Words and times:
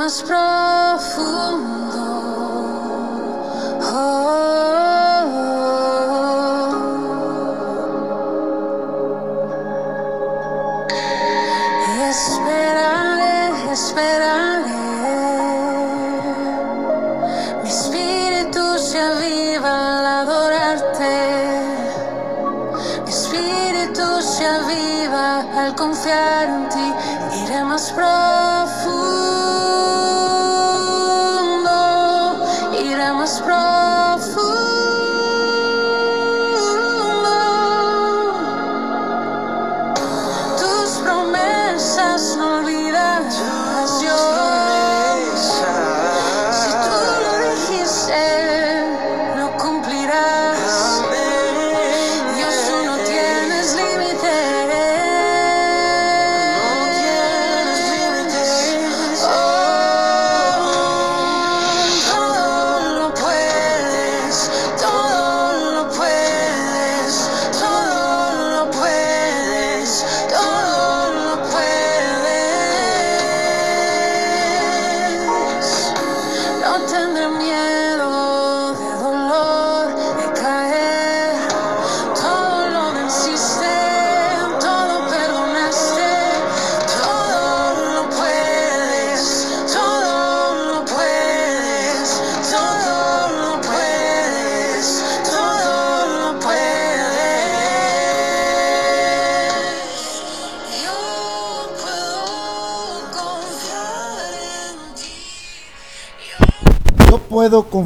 Voy 0.00 0.06
más 0.06 0.22
profundo. 0.22 1.69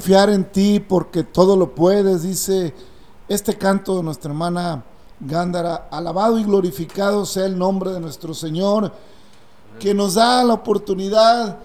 Confiar 0.05 0.29
en 0.29 0.45
ti 0.45 0.81
porque 0.81 1.23
todo 1.23 1.57
lo 1.57 1.75
puedes, 1.75 2.25
dice 2.25 2.75
este 3.27 3.57
canto 3.57 3.97
de 3.97 4.03
nuestra 4.03 4.31
hermana 4.33 4.85
Gándara. 5.19 5.89
Alabado 5.91 6.39
y 6.39 6.45
glorificado 6.45 7.25
sea 7.25 7.47
el 7.47 7.57
nombre 7.57 7.91
de 7.91 8.01
nuestro 8.01 8.35
Señor, 8.35 8.93
que 9.81 9.95
nos 9.95 10.13
da 10.13 10.45
la 10.45 10.53
oportunidad 10.53 11.59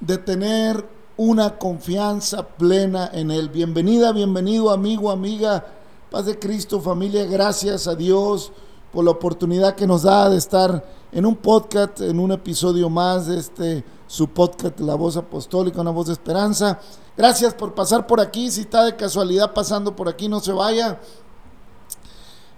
de 0.00 0.18
tener 0.18 0.84
una 1.16 1.58
confianza 1.58 2.44
plena 2.44 3.08
en 3.12 3.30
Él. 3.30 3.50
Bienvenida, 3.50 4.10
bienvenido 4.10 4.72
amigo, 4.72 5.12
amiga, 5.12 5.64
paz 6.10 6.26
de 6.26 6.40
Cristo, 6.40 6.80
familia, 6.80 7.24
gracias 7.26 7.86
a 7.86 7.94
Dios 7.94 8.50
por 8.92 9.04
la 9.04 9.12
oportunidad 9.12 9.76
que 9.76 9.86
nos 9.86 10.02
da 10.02 10.28
de 10.28 10.38
estar 10.38 10.84
en 11.12 11.24
un 11.24 11.36
podcast, 11.36 12.00
en 12.00 12.18
un 12.18 12.32
episodio 12.32 12.90
más 12.90 13.28
de 13.28 13.38
este 13.38 13.84
su 14.08 14.26
podcast 14.26 14.80
La 14.80 14.96
Voz 14.96 15.16
Apostólica, 15.16 15.80
una 15.80 15.92
voz 15.92 16.08
de 16.08 16.14
esperanza. 16.14 16.80
Gracias 17.16 17.54
por 17.54 17.74
pasar 17.74 18.06
por 18.06 18.20
aquí. 18.20 18.50
Si 18.50 18.62
está 18.62 18.84
de 18.84 18.94
casualidad 18.94 19.54
pasando 19.54 19.96
por 19.96 20.08
aquí, 20.08 20.28
no 20.28 20.40
se 20.40 20.52
vaya. 20.52 21.00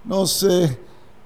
Nos 0.03 0.43
eh, 0.43 0.77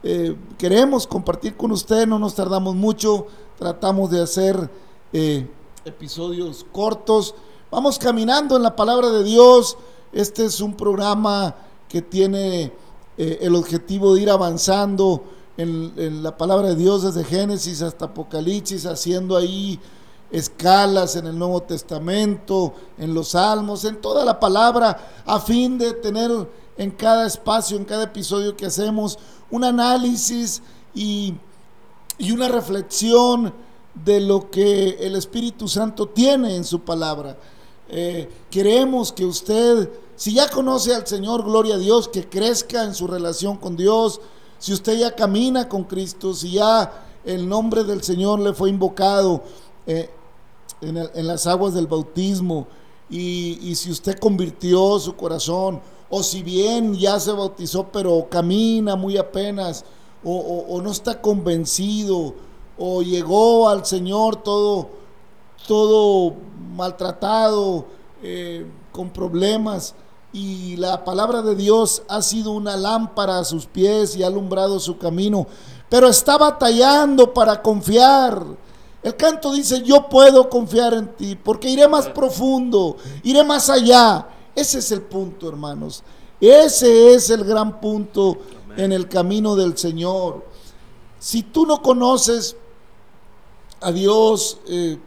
eh, 0.04 0.38
queremos 0.58 1.08
compartir 1.08 1.58
con 1.58 1.72
usted, 1.72 2.06
no 2.06 2.20
nos 2.20 2.36
tardamos 2.36 2.76
mucho. 2.76 3.26
Tratamos 3.58 4.12
de 4.12 4.22
hacer 4.22 4.70
eh, 5.12 5.50
episodios 5.84 6.64
cortos. 6.72 7.34
Vamos 7.72 7.98
caminando 7.98 8.56
en 8.56 8.62
la 8.62 8.76
palabra 8.76 9.10
de 9.10 9.24
Dios. 9.24 9.78
Este 10.12 10.46
es 10.46 10.62
un 10.62 10.76
programa 10.76 11.56
que 11.90 12.04
tiene 12.04 12.72
el 13.18 13.56
objetivo 13.56 14.14
de 14.14 14.22
ir 14.22 14.30
avanzando 14.30 15.24
en 15.58 16.24
la 16.24 16.36
palabra 16.36 16.70
de 16.70 16.76
Dios 16.76 17.04
desde 17.04 17.24
Génesis 17.24 17.82
hasta 17.82 18.06
Apocalipsis, 18.06 18.86
haciendo 18.86 19.38
ahí 19.38 19.80
escalas 20.34 21.16
en 21.16 21.28
el 21.28 21.38
Nuevo 21.38 21.62
Testamento, 21.62 22.74
en 22.98 23.14
los 23.14 23.30
Salmos, 23.30 23.86
en 23.86 24.02
toda 24.02 24.26
la 24.26 24.40
palabra, 24.40 25.24
a 25.26 25.40
fin 25.40 25.78
de 25.78 25.94
tener 25.94 26.32
en 26.76 26.90
cada 26.90 27.28
espacio, 27.28 27.78
en 27.78 27.86
cada 27.86 28.06
episodio 28.06 28.58
que 28.58 28.66
hacemos, 28.66 29.20
un 29.52 29.64
análisis 29.64 30.64
y, 30.96 31.36
y 32.18 32.32
una 32.32 32.48
reflexión 32.48 33.54
de 33.94 34.20
lo 34.22 34.50
que 34.50 34.98
el 35.02 35.16
Espíritu 35.16 35.68
Santo 35.68 36.08
tiene 36.08 36.56
en 36.56 36.64
su 36.64 36.80
palabra. 36.80 37.38
Eh, 37.90 38.28
queremos 38.50 39.12
que 39.14 39.26
usted, 39.26 39.88
si 40.16 40.34
ya 40.34 40.50
conoce 40.50 40.96
al 40.96 41.06
Señor, 41.06 41.44
gloria 41.44 41.76
a 41.76 41.78
Dios, 41.78 42.08
que 42.08 42.28
crezca 42.28 42.84
en 42.84 42.96
su 42.96 43.06
relación 43.06 43.58
con 43.58 43.78
Dios. 43.78 44.20
Si 44.58 44.74
usted 44.74 44.98
ya 44.98 45.16
camina 45.16 45.70
con 45.70 45.84
Cristo, 45.84 46.34
si 46.34 46.54
ya 46.54 46.92
el 47.24 47.48
nombre 47.48 47.84
del 47.84 48.02
Señor 48.02 48.40
le 48.40 48.54
fue 48.54 48.72
invocado 48.72 49.44
eh, 49.86 50.10
en, 50.84 51.28
las 51.28 51.48
aguas 51.48 51.74
del 51.74 51.88
bautismo, 51.88 52.68
y, 53.10 53.60
y 53.62 53.76
si 53.76 53.92
usted 53.92 54.18
convirtió 54.20 55.00
su 55.00 55.16
corazón, 55.16 55.82
o 56.10 56.22
si 56.24 56.44
bien 56.44 56.94
ya 56.96 57.20
se 57.20 57.32
bautizó, 57.32 57.88
pero 57.92 58.28
camina 58.30 58.96
muy 58.96 59.18
apenas, 59.18 59.84
o, 60.24 60.32
o- 60.36 60.76
o 60.76 60.82
no 60.82 60.92
está 60.92 61.20
convencido, 61.22 62.34
o 62.78 63.02
llegó 63.02 63.70
al 63.70 63.86
Señor 63.86 64.38
todo 64.38 64.90
todo 65.68 66.34
maltratado, 66.76 67.86
eh, 68.22 68.66
con 68.92 69.10
problemas, 69.12 69.96
y 70.34 70.76
la 70.78 71.06
palabra 71.06 71.42
de 71.42 71.56
Dios 71.56 72.04
ha 72.10 72.22
sido 72.22 72.52
una 72.52 72.76
lámpara 72.76 73.40
a 73.40 73.46
sus 73.46 73.66
pies 73.66 74.16
y 74.16 74.24
ha 74.24 74.28
alumbrado 74.28 74.80
su 74.80 74.98
camino, 74.98 75.48
pero 75.90 76.08
está 76.10 76.38
batallando 76.38 77.34
para 77.34 77.62
confiar. 77.62 78.44
El 79.03 79.18
canto 79.18 79.52
dice, 79.52 79.81
yo 79.81 80.08
puedo 80.08 80.50
confiar 80.50 80.94
en 80.94 81.14
ti, 81.16 81.36
porque 81.36 81.69
iré 81.69 81.88
más 81.90 82.08
profundo, 82.08 82.96
iré 83.24 83.44
más 83.44 83.69
allá. 83.69 84.30
Ese 84.56 84.80
es 84.80 84.91
el 84.91 85.02
punto, 85.02 85.50
hermanos. 85.50 86.03
Ese 86.40 87.14
es 87.14 87.30
el 87.30 87.44
gran 87.44 87.81
punto 87.81 88.38
en 88.78 88.94
el 88.94 89.09
camino 89.09 89.55
del 89.55 89.78
Señor. 89.78 90.46
Si 91.20 91.44
tú 91.44 91.66
no 91.66 91.82
conoces 91.82 92.55
a 93.82 93.91
Dios 93.91 94.59
eh, 94.67 94.97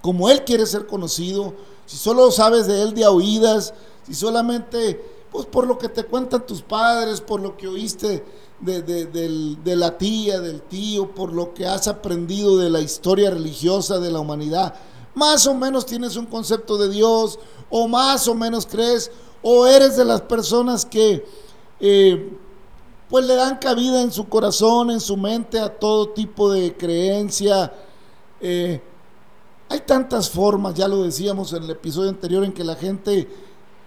como 0.00 0.28
Él 0.28 0.44
quiere 0.44 0.66
ser 0.66 0.86
conocido, 0.86 1.54
si 1.86 1.96
solo 1.96 2.30
sabes 2.32 2.66
de 2.66 2.82
Él 2.82 2.92
de 2.92 3.04
a 3.04 3.10
oídas, 3.10 3.72
si 4.04 4.14
solamente, 4.14 5.00
pues 5.30 5.46
por 5.46 5.66
lo 5.66 5.78
que 5.78 5.88
te 5.88 6.04
cuentan 6.04 6.44
tus 6.44 6.62
padres, 6.62 7.20
por 7.20 7.40
lo 7.40 7.56
que 7.56 7.68
oíste 7.68 8.24
de, 8.60 8.82
de- 8.82 9.06
del- 9.06 9.62
de 9.62 9.76
la 9.76 9.96
tía, 9.98 10.40
del 10.40 10.62
tío, 10.62 11.14
por 11.14 11.32
lo 11.32 11.54
que 11.54 11.66
has 11.66 11.88
aprendido 11.88 12.56
de 12.56 12.70
la 12.70 12.80
historia 12.80 13.30
religiosa 13.30 13.98
de 13.98 14.10
la 14.10 14.20
humanidad, 14.20 14.74
más 15.14 15.46
o 15.46 15.54
menos 15.54 15.86
tienes 15.86 16.16
un 16.16 16.26
concepto 16.26 16.76
de 16.76 16.88
Dios, 16.88 17.38
o 17.70 17.88
más 17.88 18.28
o 18.28 18.34
menos 18.34 18.66
crees, 18.66 19.10
o 19.42 19.66
eres 19.66 19.96
de 19.96 20.04
las 20.04 20.20
personas 20.22 20.84
que... 20.84 21.24
eh, 21.80 22.36
pues 23.08 23.24
le 23.24 23.36
dan 23.36 23.56
cabida 23.56 24.02
en 24.02 24.12
su 24.12 24.28
corazón, 24.28 24.90
en 24.90 25.00
su 25.00 25.16
mente 25.16 25.58
a 25.58 25.70
todo 25.78 26.10
tipo 26.10 26.52
de 26.52 26.76
creencia. 26.76 27.72
Eh, 28.38 28.82
hay 29.70 29.80
tantas 29.80 30.28
formas, 30.28 30.74
ya 30.74 30.86
lo 30.86 31.02
decíamos 31.04 31.54
en 31.54 31.62
el 31.62 31.70
episodio 31.70 32.10
anterior, 32.10 32.44
en 32.44 32.52
que 32.52 32.62
la 32.64 32.74
gente 32.76 33.26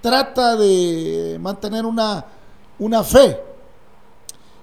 trata 0.02 0.56
de 0.56 1.38
mantener 1.40 1.86
una, 1.86 2.26
una 2.80 3.04
fe. 3.04 3.40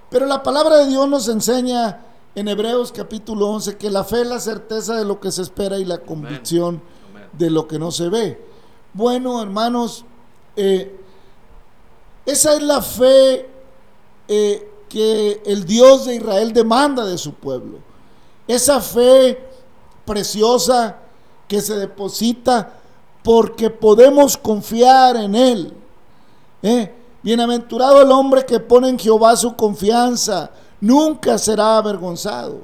Pero 0.09 0.25
la 0.25 0.41
palabra 0.41 0.77
de 0.77 0.87
Dios 0.87 1.07
nos 1.07 1.27
enseña 1.27 1.99
en 2.33 2.47
Hebreos 2.47 2.91
capítulo 2.91 3.47
11 3.49 3.77
que 3.77 3.89
la 3.91 4.03
fe 4.03 4.21
es 4.21 4.27
la 4.27 4.39
certeza 4.39 4.95
de 4.95 5.05
lo 5.05 5.19
que 5.19 5.31
se 5.31 5.43
espera 5.43 5.77
y 5.77 5.85
la 5.85 5.99
convicción 5.99 6.81
de 7.33 7.49
lo 7.49 7.67
que 7.67 7.77
no 7.77 7.91
se 7.91 8.09
ve. 8.09 8.43
Bueno, 8.93 9.41
hermanos, 9.41 10.05
eh, 10.55 10.99
esa 12.25 12.55
es 12.55 12.63
la 12.63 12.81
fe 12.81 13.49
eh, 14.27 14.71
que 14.89 15.43
el 15.45 15.65
Dios 15.65 16.05
de 16.05 16.15
Israel 16.15 16.53
demanda 16.53 17.05
de 17.05 17.17
su 17.17 17.33
pueblo. 17.33 17.79
esa 18.47 18.81
fe 18.81 19.47
preciosa 20.05 20.97
que 21.47 21.61
se 21.61 21.75
deposita 21.75 22.79
porque 23.23 23.69
podemos 23.69 24.37
confiar 24.37 25.17
en 25.17 25.35
Él. 25.35 25.73
¿eh? 26.63 26.98
Bienaventurado 27.21 28.01
el 28.01 28.11
hombre 28.11 28.45
que 28.45 28.59
pone 28.59 28.89
en 28.89 28.97
Jehová 28.97 29.35
su 29.35 29.55
confianza, 29.55 30.51
nunca 30.79 31.37
será 31.37 31.77
avergonzado. 31.77 32.61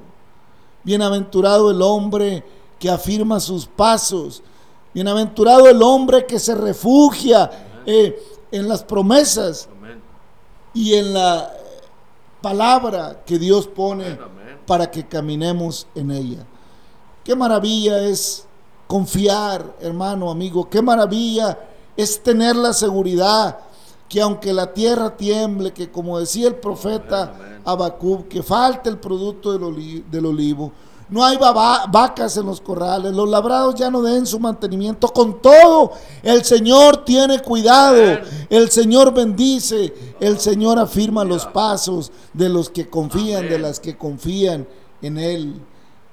Bienaventurado 0.84 1.72
el 1.72 1.82
hombre 1.82 2.44
que 2.80 2.90
afirma 2.90 3.40
sus 3.40 3.66
pasos. 3.66 4.42
Bienaventurado 4.94 5.68
el 5.68 5.82
hombre 5.84 6.26
que 6.26 6.40
se 6.40 6.56
refugia 6.56 7.52
eh, 7.86 8.18
en 8.52 8.68
las 8.68 8.84
promesas 8.84 9.68
Amén. 9.78 10.02
y 10.74 10.94
en 10.94 11.14
la 11.14 11.52
palabra 12.42 13.24
que 13.26 13.38
Dios 13.38 13.68
pone 13.68 14.06
Amén. 14.06 14.60
para 14.66 14.90
que 14.90 15.06
caminemos 15.06 15.88
en 15.96 16.12
ella. 16.12 16.46
Qué 17.24 17.36
maravilla 17.36 18.00
es 18.04 18.46
confiar, 18.88 19.76
hermano, 19.82 20.30
amigo. 20.30 20.70
Qué 20.70 20.82
maravilla 20.82 21.58
es 21.98 22.22
tener 22.22 22.56
la 22.56 22.72
seguridad 22.72 23.58
que 24.08 24.22
aunque 24.22 24.54
la 24.54 24.74
tierra 24.74 25.16
tiemble, 25.18 25.74
que 25.74 25.92
como 25.92 26.20
decía 26.20 26.48
el 26.48 26.56
profeta. 26.56 27.34
Habacuc, 27.68 28.28
que 28.28 28.44
falte 28.44 28.90
el 28.90 29.00
producto 29.00 29.52
del, 29.52 29.64
oli- 29.64 30.06
del 30.12 30.28
olivo, 30.28 30.72
no 31.10 31.26
hay 31.26 31.36
vacas 31.38 32.38
en 32.38 32.46
los 32.46 32.62
corrales, 32.62 33.12
los 33.12 33.28
labrados 33.28 33.74
ya 33.74 33.90
no 33.90 34.04
den 34.04 34.28
su 34.28 34.40
mantenimiento. 34.40 35.08
Con 35.08 35.42
todo, 35.42 35.92
el 36.22 36.44
Señor 36.44 37.04
tiene 37.04 37.40
cuidado, 37.40 38.20
el 38.52 38.70
Señor 38.70 39.14
bendice, 39.16 39.92
el 40.20 40.40
Señor 40.40 40.78
afirma 40.78 41.24
los 41.24 41.48
pasos 41.48 42.12
de 42.34 42.50
los 42.50 42.70
que 42.70 42.88
confían, 42.88 43.50
de 43.50 43.58
las 43.58 43.80
que 43.80 43.98
confían 43.98 44.68
en 45.02 45.18
Él. 45.18 45.60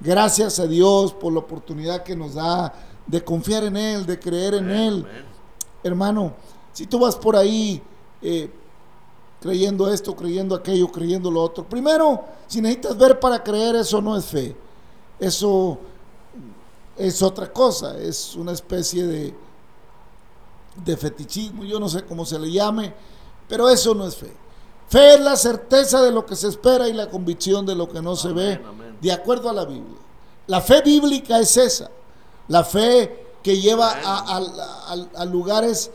Gracias 0.01 0.59
a 0.59 0.67
Dios 0.67 1.13
por 1.13 1.35
la 1.35 1.41
oportunidad 1.41 2.03
que 2.03 2.17
nos 2.17 2.35
da 2.35 2.73
de 3.07 3.23
confiar 3.23 3.65
en 3.65 3.77
Él, 3.77 4.07
de 4.07 4.19
creer 4.19 4.55
en 4.55 4.71
Él. 4.71 5.07
Hermano, 5.85 6.33
si 6.73 6.87
tú 6.87 6.99
vas 6.99 7.17
por 7.17 7.37
ahí 7.37 7.83
eh, 8.23 8.51
creyendo 9.41 9.93
esto, 9.93 10.15
creyendo 10.15 10.55
aquello, 10.55 10.91
creyendo 10.91 11.31
lo 11.31 11.43
otro, 11.43 11.65
primero, 11.69 12.25
si 12.47 12.61
necesitas 12.61 12.97
ver 12.97 13.19
para 13.21 13.43
creer, 13.43 13.77
eso 13.77 14.01
no 14.01 14.17
es 14.17 14.25
fe. 14.25 14.57
Eso 15.19 15.79
es 16.97 17.23
otra 17.23 17.53
cosa, 17.53 17.99
es 17.99 18.35
una 18.37 18.53
especie 18.53 19.07
de, 19.07 19.35
de 20.85 20.97
fetichismo, 20.97 21.65
yo 21.65 21.79
no 21.79 21.89
sé 21.89 22.05
cómo 22.05 22.25
se 22.25 22.39
le 22.39 22.51
llame, 22.51 22.93
pero 23.49 23.69
eso 23.69 23.95
no 23.95 24.07
es 24.07 24.17
fe. 24.17 24.33
Fe 24.89 25.15
es 25.15 25.21
la 25.21 25.37
certeza 25.37 26.03
de 26.03 26.11
lo 26.11 26.27
que 26.27 26.37
se 26.37 26.49
espera 26.49 26.89
y 26.89 26.93
la 26.93 27.09
convicción 27.09 27.65
de 27.65 27.75
lo 27.75 27.89
que 27.89 28.03
no 28.03 28.15
se 28.17 28.33
ve, 28.33 28.61
amén. 28.67 28.99
de 29.01 29.13
acuerdo 29.13 29.49
a 29.49 29.53
la 29.53 29.65
Biblia. 29.65 29.99
La 30.47 30.61
fe 30.61 30.83
bíblica 30.83 31.39
es 31.39 31.57
esa, 31.57 31.91
la 32.49 32.63
fe 32.65 33.27
que 33.43 33.59
lleva 33.61 33.91
a, 33.91 34.37
a- 34.37 34.39
a- 34.93 35.21
a 35.23 35.25
lugares 35.25 35.91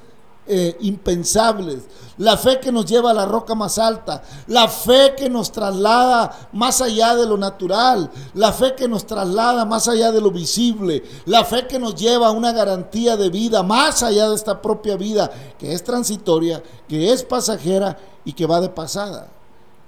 eh, 0.47 0.77
impensables, 0.81 1.83
la 2.17 2.37
fe 2.37 2.59
que 2.59 2.71
nos 2.71 2.85
lleva 2.85 3.11
a 3.11 3.13
la 3.13 3.25
roca 3.25 3.53
más 3.55 3.77
alta, 3.77 4.23
la 4.47 4.67
fe 4.67 5.13
que 5.15 5.29
nos 5.29 5.51
traslada 5.51 6.49
más 6.53 6.81
allá 6.81 7.15
de 7.15 7.25
lo 7.25 7.37
natural, 7.37 8.09
la 8.33 8.51
fe 8.51 8.75
que 8.75 8.87
nos 8.87 9.05
traslada 9.05 9.65
más 9.65 9.87
allá 9.87 10.11
de 10.11 10.21
lo 10.21 10.31
visible, 10.31 11.03
la 11.25 11.45
fe 11.45 11.67
que 11.67 11.79
nos 11.79 11.95
lleva 11.95 12.27
a 12.27 12.31
una 12.31 12.51
garantía 12.51 13.17
de 13.17 13.29
vida 13.29 13.61
más 13.63 14.03
allá 14.03 14.29
de 14.29 14.35
esta 14.35 14.61
propia 14.61 14.95
vida, 14.95 15.31
que 15.59 15.73
es 15.73 15.83
transitoria, 15.83 16.63
que 16.87 17.11
es 17.11 17.23
pasajera 17.23 17.97
y 18.25 18.33
que 18.33 18.45
va 18.45 18.61
de 18.61 18.69
pasada. 18.69 19.27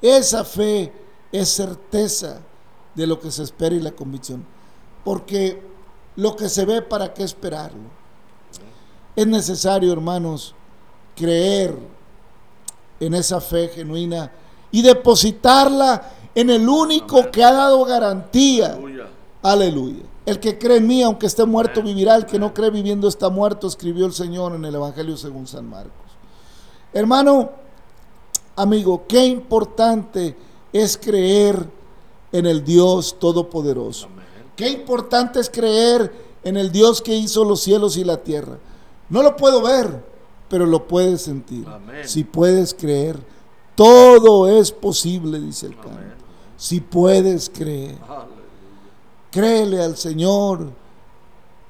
Esa 0.02 0.44
fe 0.44 0.94
es 1.32 1.50
certeza 1.50 2.40
de 2.96 3.08
lo 3.08 3.20
que 3.20 3.32
se 3.32 3.44
espera 3.44 3.76
y 3.76 3.80
la 3.80 3.92
convicción. 3.92 4.46
Porque 5.04 5.62
lo 6.16 6.36
que 6.36 6.50
se 6.50 6.66
ve, 6.66 6.82
¿para 6.82 7.14
qué 7.14 7.24
esperarlo? 7.24 7.99
Es 9.16 9.28
necesario, 9.28 9.92
hermanos, 9.92 10.56
creer 11.16 11.78
en 13.00 13.14
esa 13.14 13.42
fe 13.42 13.70
genuina 13.70 14.32
y 14.72 14.82
depositarla 14.82 16.12
en 16.36 16.50
el 16.50 16.68
único 16.68 17.30
que 17.32 17.44
ha 17.44 17.52
dado 17.52 17.84
garantía. 17.86 18.74
Aleluya. 18.74 19.08
Aleluya. 19.42 20.04
El 20.26 20.40
que 20.40 20.58
cree 20.58 20.78
en 20.78 20.88
mí, 20.88 21.02
aunque 21.02 21.26
esté 21.26 21.44
muerto, 21.46 21.82
vivirá. 21.82 22.16
El 22.16 22.26
que 22.26 22.38
no 22.38 22.54
cree 22.54 22.70
viviendo 22.70 23.08
está 23.08 23.30
muerto, 23.30 23.68
escribió 23.68 24.06
el 24.06 24.14
Señor 24.14 24.54
en 24.54 24.64
el 24.64 24.76
Evangelio 24.76 25.18
según 25.18 25.48
San 25.48 25.68
Marcos. 25.68 25.94
Hermano, 26.94 27.50
amigo, 28.56 29.06
qué 29.08 29.26
importante 29.26 30.36
es 30.72 30.98
creer 30.98 31.68
en 32.32 32.46
el 32.46 32.64
Dios 32.64 33.18
Todopoderoso. 33.20 34.06
Amén. 34.06 34.26
Qué 34.56 34.70
importante 34.70 35.40
es 35.40 35.50
creer 35.50 36.14
en 36.44 36.58
el 36.58 36.72
Dios 36.72 37.02
que 37.02 37.16
hizo 37.16 37.44
los 37.44 37.62
cielos 37.62 37.98
y 37.98 38.04
la 38.04 38.18
tierra. 38.18 38.58
No 39.10 39.24
lo 39.24 39.36
puedo 39.36 39.62
ver, 39.62 40.04
pero 40.50 40.66
lo 40.66 40.88
puedes 40.88 41.22
sentir. 41.24 41.68
Amén. 41.68 42.08
Si 42.08 42.24
puedes 42.24 42.74
creer, 42.74 43.20
todo 43.76 44.48
es 44.48 44.72
posible, 44.72 45.40
dice 45.40 45.68
el 45.68 45.76
canto. 45.76 45.90
Amén. 45.90 46.14
Si 46.58 46.80
puedes 46.80 47.50
creer. 47.50 47.98
Aleluya. 48.08 48.36
Créele 49.32 49.82
al 49.84 49.96
Señor, 49.96 50.72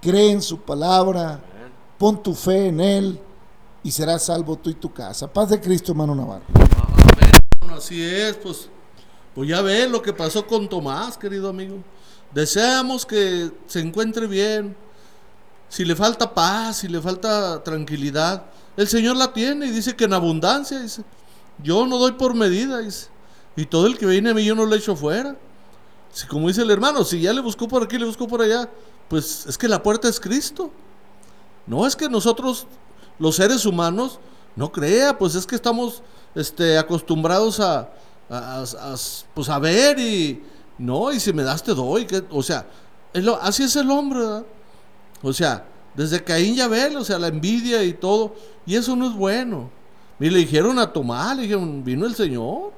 cree 0.01 0.31
en 0.31 0.41
su 0.41 0.59
palabra, 0.61 1.33
Amén. 1.33 1.71
pon 1.97 2.23
tu 2.23 2.33
fe 2.33 2.67
en 2.67 2.79
Él 2.79 3.19
y 3.83 3.91
serás 3.91 4.23
salvo 4.25 4.55
tú 4.55 4.69
y 4.69 4.75
tu 4.75 4.91
casa. 4.93 5.31
Paz 5.31 5.49
de 5.49 5.59
Cristo, 5.59 5.91
hermano 5.91 6.15
Navarro. 6.15 6.45
Amén, 6.53 7.77
así 7.77 8.01
es, 8.01 8.35
pues, 8.37 8.69
pues 9.35 9.49
ya 9.49 9.61
ves 9.61 9.89
lo 9.91 10.01
que 10.01 10.13
pasó 10.13 10.47
con 10.47 10.67
Tomás, 10.69 11.17
querido 11.17 11.49
amigo. 11.49 11.77
Deseamos 12.33 13.05
que 13.05 13.51
se 13.67 13.79
encuentre 13.79 14.27
bien. 14.27 14.75
Si 15.69 15.85
le 15.85 15.95
falta 15.95 16.33
paz, 16.33 16.77
si 16.77 16.87
le 16.87 16.99
falta 16.99 17.63
tranquilidad, 17.63 18.43
el 18.75 18.87
Señor 18.87 19.15
la 19.17 19.31
tiene 19.33 19.67
y 19.67 19.69
dice 19.71 19.95
que 19.95 20.05
en 20.05 20.13
abundancia, 20.13 20.79
dice, 20.79 21.03
yo 21.61 21.85
no 21.85 21.97
doy 21.97 22.13
por 22.13 22.33
medida, 22.33 22.79
dice, 22.79 23.07
y 23.55 23.65
todo 23.65 23.85
el 23.87 23.97
que 23.97 24.05
viene 24.05 24.31
a 24.31 24.33
mí 24.33 24.43
yo 24.43 24.55
no 24.55 24.65
le 24.65 24.77
echo 24.77 24.95
fuera. 24.95 25.35
Si 26.11 26.25
como 26.27 26.47
dice 26.47 26.63
el 26.63 26.71
hermano, 26.71 27.03
si 27.03 27.21
ya 27.21 27.33
le 27.33 27.41
buscó 27.41 27.67
por 27.67 27.83
aquí, 27.83 27.97
le 27.99 28.05
buscó 28.05 28.27
por 28.27 28.41
allá, 28.41 28.67
pues 29.09 29.45
es 29.47 29.57
que 29.57 29.67
la 29.67 29.83
puerta 29.83 30.07
es 30.09 30.19
Cristo. 30.19 30.71
No 31.67 31.85
es 31.85 31.95
que 31.95 32.09
nosotros, 32.09 32.65
los 33.19 33.35
seres 33.35 33.65
humanos, 33.65 34.19
no 34.55 34.71
crea, 34.71 35.17
pues 35.17 35.35
es 35.35 35.45
que 35.45 35.55
estamos 35.55 36.01
este, 36.33 36.79
acostumbrados 36.79 37.59
a, 37.59 37.89
a, 38.29 38.63
a- 38.63 38.95
pues 39.35 39.49
a 39.49 39.59
ver 39.59 39.99
y 39.99 40.41
no, 40.79 41.11
y 41.13 41.19
si 41.19 41.31
me 41.31 41.43
das 41.43 41.61
te 41.61 41.75
doy. 41.75 42.05
que- 42.05 42.23
o 42.31 42.41
sea, 42.41 42.65
es 43.13 43.23
lo- 43.23 43.39
así 43.41 43.63
es 43.63 43.75
el 43.75 43.91
hombre, 43.91 44.19
¿verdad? 44.19 44.45
O 45.21 45.33
sea, 45.33 45.65
desde 45.95 46.23
Caín 46.23 46.55
ya 46.55 46.67
ve, 46.67 46.95
o 46.95 47.03
sea, 47.03 47.19
la 47.19 47.27
envidia 47.27 47.83
y 47.83 47.93
todo, 47.93 48.33
y 48.65 48.75
eso 48.75 48.95
no 48.95 49.07
es 49.07 49.13
bueno. 49.15 49.69
Y 50.19 50.29
le 50.29 50.39
dijeron 50.39 50.79
a 50.79 50.91
Tomás, 50.91 51.35
le 51.35 51.43
dijeron, 51.43 51.83
vino 51.83 52.05
el 52.05 52.15
Señor. 52.15 52.71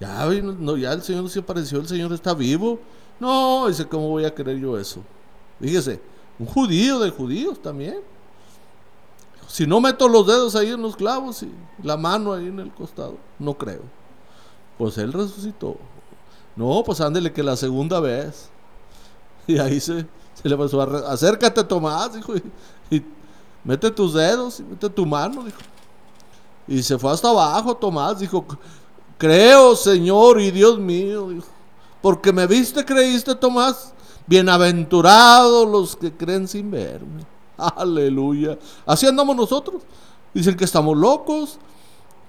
Ya, 0.00 0.26
vino- 0.26 0.52
no, 0.58 0.76
ya 0.76 0.92
el 0.92 1.02
Señor 1.02 1.28
se 1.30 1.40
apareció, 1.40 1.78
el 1.80 1.88
Señor 1.88 2.12
está 2.12 2.34
vivo. 2.34 2.78
No, 3.20 3.68
dice, 3.68 3.86
¿cómo 3.86 4.08
voy 4.08 4.24
a 4.24 4.34
creer 4.34 4.58
yo 4.58 4.78
eso? 4.78 5.02
Fíjese, 5.60 6.00
un 6.38 6.46
judío 6.46 6.98
de 6.98 7.10
judíos 7.10 7.60
también. 7.62 7.98
Si 9.46 9.66
no 9.66 9.80
meto 9.80 10.08
los 10.08 10.26
dedos 10.26 10.54
ahí 10.56 10.70
en 10.70 10.80
los 10.82 10.96
clavos 10.96 11.42
y 11.42 11.52
la 11.82 11.96
mano 11.96 12.32
ahí 12.32 12.46
en 12.46 12.58
el 12.58 12.70
costado, 12.72 13.16
no 13.38 13.54
creo. 13.54 13.82
Pues 14.78 14.96
él 14.98 15.12
resucitó. 15.12 15.76
No, 16.56 16.82
pues 16.84 17.00
ándele 17.00 17.32
que 17.32 17.42
la 17.42 17.56
segunda 17.56 18.00
vez. 18.00 18.48
Y 19.46 19.58
ahí 19.58 19.80
se, 19.80 20.06
se 20.34 20.48
le 20.48 20.56
pasó 20.56 20.80
acércate 20.82 21.62
Tomás, 21.64 22.14
dijo, 22.14 22.34
y, 22.36 22.42
y 22.96 23.04
mete 23.64 23.90
tus 23.90 24.14
dedos 24.14 24.60
y 24.60 24.64
mete 24.64 24.88
tu 24.88 25.06
mano, 25.06 25.44
dijo. 25.44 25.58
Y 26.68 26.82
se 26.82 26.98
fue 26.98 27.12
hasta 27.12 27.28
abajo 27.28 27.76
Tomás, 27.76 28.18
dijo, 28.18 28.44
creo 29.18 29.76
Señor 29.76 30.40
y 30.40 30.50
Dios 30.50 30.78
mío, 30.78 31.30
dijo, 31.30 31.46
porque 32.00 32.32
me 32.32 32.46
viste, 32.46 32.84
creíste 32.84 33.34
Tomás, 33.34 33.92
bienaventurados 34.26 35.68
los 35.68 35.96
que 35.96 36.12
creen 36.12 36.48
sin 36.48 36.70
verme. 36.70 37.24
Aleluya. 37.76 38.58
Así 38.86 39.06
andamos 39.06 39.36
nosotros. 39.36 39.82
Dicen 40.34 40.56
que 40.56 40.64
estamos 40.64 40.96
locos. 40.96 41.58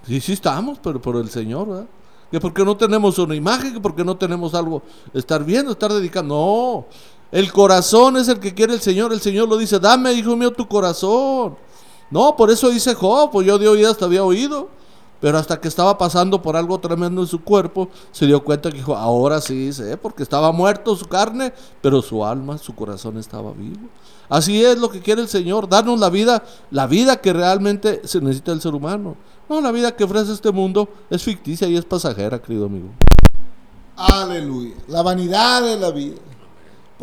Sí, 0.05 0.19
sí 0.19 0.33
estamos, 0.33 0.79
pero 0.79 1.01
por 1.01 1.15
el 1.15 1.29
Señor, 1.29 1.67
¿verdad? 1.67 1.87
Que 2.29 2.39
porque 2.39 2.65
no 2.65 2.75
tenemos 2.75 3.17
una 3.19 3.35
imagen, 3.35 3.73
que 3.73 3.79
porque 3.79 4.03
no 4.03 4.17
tenemos 4.17 4.53
algo, 4.53 4.81
estar 5.13 5.43
viendo, 5.43 5.71
estar 5.71 5.93
dedicando. 5.93 6.35
No, 6.35 6.85
el 7.33 7.51
corazón 7.51 8.15
es 8.17 8.27
el 8.27 8.39
que 8.39 8.53
quiere 8.53 8.75
el 8.75 8.79
Señor. 8.79 9.11
El 9.11 9.19
Señor 9.19 9.49
lo 9.49 9.57
dice, 9.57 9.79
dame, 9.79 10.13
hijo 10.13 10.35
mío, 10.35 10.51
tu 10.51 10.67
corazón. 10.67 11.57
No, 12.11 12.35
por 12.35 12.51
eso 12.51 12.69
dice 12.69 12.93
Job, 12.93 13.31
pues 13.31 13.47
yo 13.47 13.57
de 13.57 13.67
oídas 13.67 13.97
te 13.97 14.05
había 14.05 14.23
oído. 14.23 14.69
Pero 15.19 15.39
hasta 15.39 15.59
que 15.59 15.67
estaba 15.67 15.97
pasando 15.97 16.39
por 16.43 16.55
algo 16.55 16.79
tremendo 16.79 17.21
en 17.21 17.27
su 17.27 17.41
cuerpo, 17.41 17.89
se 18.11 18.27
dio 18.27 18.43
cuenta 18.43 18.69
que 18.69 18.77
dijo, 18.77 18.95
ahora 18.95 19.41
sí 19.41 19.73
sé, 19.73 19.97
porque 19.97 20.21
estaba 20.21 20.51
muerto 20.51 20.95
su 20.95 21.07
carne, 21.07 21.51
pero 21.81 22.03
su 22.03 22.23
alma, 22.23 22.59
su 22.59 22.75
corazón 22.75 23.17
estaba 23.17 23.51
vivo. 23.53 23.87
Así 24.29 24.63
es 24.63 24.77
lo 24.77 24.91
que 24.91 25.01
quiere 25.01 25.23
el 25.23 25.27
Señor, 25.27 25.67
darnos 25.67 25.99
la 25.99 26.11
vida, 26.11 26.43
la 26.69 26.85
vida 26.85 27.19
que 27.19 27.33
realmente 27.33 28.01
se 28.03 28.21
necesita 28.21 28.51
el 28.51 28.61
ser 28.61 28.75
humano. 28.75 29.15
No, 29.49 29.59
la 29.59 29.71
vida 29.71 29.95
que 29.95 30.03
ofrece 30.03 30.33
este 30.33 30.51
mundo 30.51 30.87
es 31.09 31.23
ficticia 31.23 31.67
y 31.67 31.77
es 31.77 31.85
pasajera, 31.85 32.39
querido 32.39 32.67
amigo. 32.67 32.89
Aleluya. 33.95 34.75
La 34.87 35.01
vanidad 35.01 35.63
de 35.63 35.77
la 35.77 35.89
vida. 35.89 36.17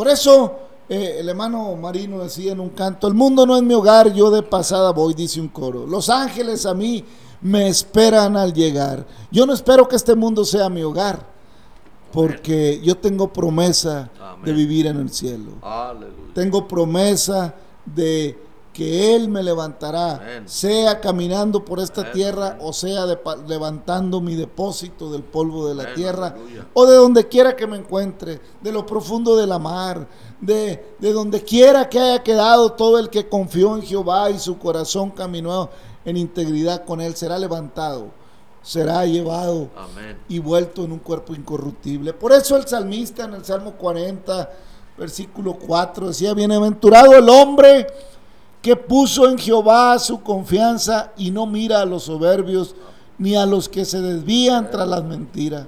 Por 0.01 0.09
eso 0.09 0.55
eh, 0.89 1.17
el 1.19 1.29
hermano 1.29 1.77
Marino 1.77 2.21
decía 2.21 2.53
en 2.53 2.61
un 2.61 2.71
canto, 2.71 3.07
el 3.07 3.13
mundo 3.13 3.45
no 3.45 3.55
es 3.55 3.63
mi 3.63 3.75
hogar, 3.75 4.11
yo 4.15 4.31
de 4.31 4.43
pasada 4.43 4.93
voy, 4.93 5.13
dice 5.13 5.43
un 5.43 5.49
coro. 5.49 5.87
Los 5.87 6.09
ángeles 6.09 6.65
a 6.65 6.73
mí 6.73 7.05
me 7.43 7.69
esperan 7.69 8.35
al 8.35 8.55
llegar. 8.55 9.07
Yo 9.31 9.45
no 9.45 9.53
espero 9.53 9.87
que 9.87 9.97
este 9.97 10.15
mundo 10.15 10.47
sea 10.47 10.71
mi 10.71 10.83
hogar, 10.83 11.27
porque 12.15 12.81
yo 12.83 12.97
tengo 12.97 13.31
promesa 13.31 14.09
de 14.43 14.55
vivir 14.55 14.87
en 14.87 14.97
el 14.97 15.11
cielo. 15.11 15.51
Aleluya. 15.61 16.33
Tengo 16.33 16.67
promesa 16.67 17.55
de 17.85 18.39
que 18.73 19.17
Él 19.17 19.29
me 19.29 19.43
levantará, 19.43 20.15
Amén. 20.15 20.49
sea 20.49 21.01
caminando 21.01 21.65
por 21.65 21.81
esta 21.81 22.03
Amén, 22.03 22.13
tierra 22.13 22.59
o 22.61 22.73
sea 22.73 23.05
de 23.07 23.19
levantando 23.49 24.21
mi 24.21 24.37
depósito 24.37 25.11
del 25.11 25.23
polvo 25.25 25.67
de 25.69 25.75
la 25.75 25.83
Amén, 25.83 25.95
tierra 25.97 26.27
aleluya. 26.29 26.67
o 26.73 26.87
de 26.87 26.97
donde 26.97 27.27
quiera 27.29 27.57
que 27.57 27.67
me 27.67 27.77
encuentre, 27.77 28.41
de 28.61 28.73
lo 28.73 28.87
profundo 28.87 29.37
de 29.37 29.47
la 29.47 29.59
mar, 29.59 30.07
de, 30.41 30.95
de 30.99 31.13
donde 31.13 31.43
quiera 31.43 31.89
que 31.89 31.99
haya 31.99 32.23
quedado 32.23 32.73
todo 32.73 32.99
el 32.99 33.11
que 33.11 33.29
confió 33.29 33.75
en 33.77 33.83
Jehová 33.83 34.31
y 34.31 34.39
su 34.39 34.59
corazón 34.59 35.11
caminó 35.11 35.69
en 36.05 36.17
integridad 36.17 36.85
con 36.85 37.01
Él, 37.01 37.15
será 37.17 37.39
levantado, 37.39 38.07
será 38.63 39.05
llevado 39.05 39.69
y 40.29 40.39
vuelto 40.39 40.85
en 40.85 40.93
un 40.93 40.99
cuerpo 41.01 41.35
incorruptible. 41.35 42.13
Por 42.13 42.33
eso 42.33 42.57
el 42.57 42.67
salmista 42.67 43.25
en 43.25 43.35
el 43.35 43.45
Salmo 43.45 43.73
40, 43.73 44.49
versículo 44.97 45.55
4, 45.59 46.09
decía, 46.09 46.35
bienaventurado 46.35 47.13
el 47.15 47.29
hombre 47.29 47.87
que 48.63 48.77
puso 48.77 49.29
en 49.29 49.39
Jehová 49.39 49.99
su 49.99 50.23
confianza 50.23 51.13
y 51.17 51.31
no 51.31 51.47
mira 51.47 51.81
a 51.81 51.87
los 51.87 52.05
soberbios 52.05 52.75
ni 53.19 53.35
a 53.37 53.47
los 53.47 53.69
que 53.69 53.85
se 53.85 54.01
desvían 54.01 54.71
tras 54.71 54.87
las 54.87 55.05
mentiras. 55.05 55.67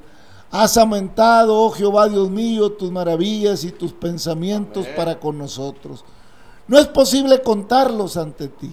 Has 0.51 0.77
aumentado, 0.77 1.59
oh 1.59 1.71
Jehová 1.71 2.09
Dios 2.09 2.31
mío, 2.31 2.73
tus 2.73 2.91
maravillas 2.91 3.65
y 3.65 3.73
tus 3.73 3.93
pensamientos 3.93 4.85
Amén. 4.85 4.97
para 4.97 5.19
con 5.19 5.39
nosotros. 5.39 6.05
No 6.69 6.79
es 6.79 6.87
posible 6.87 7.41
contarlos 7.41 8.17
ante 8.17 8.49
ti. 8.49 8.71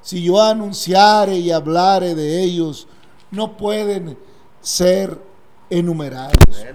Si 0.00 0.22
yo 0.22 0.40
anunciare 0.40 1.36
y 1.36 1.50
hablare 1.50 2.14
de 2.14 2.42
ellos, 2.42 2.86
no 3.30 3.56
pueden 3.56 4.16
ser 4.60 5.20
enumerados. 5.70 6.34
Amén. 6.60 6.74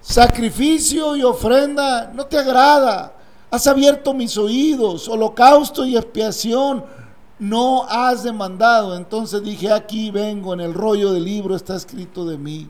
Sacrificio 0.00 1.16
y 1.16 1.22
ofrenda 1.22 2.10
no 2.14 2.24
te 2.26 2.38
agrada. 2.38 3.17
Has 3.50 3.66
abierto 3.66 4.12
mis 4.12 4.36
oídos, 4.36 5.08
holocausto 5.08 5.86
y 5.86 5.96
expiación 5.96 6.84
no 7.38 7.84
has 7.84 8.22
demandado. 8.22 8.96
Entonces 8.96 9.42
dije, 9.42 9.72
aquí 9.72 10.10
vengo, 10.10 10.52
en 10.52 10.60
el 10.60 10.74
rollo 10.74 11.12
del 11.12 11.24
libro 11.24 11.54
está 11.54 11.76
escrito 11.76 12.24
de 12.24 12.36
mí. 12.36 12.68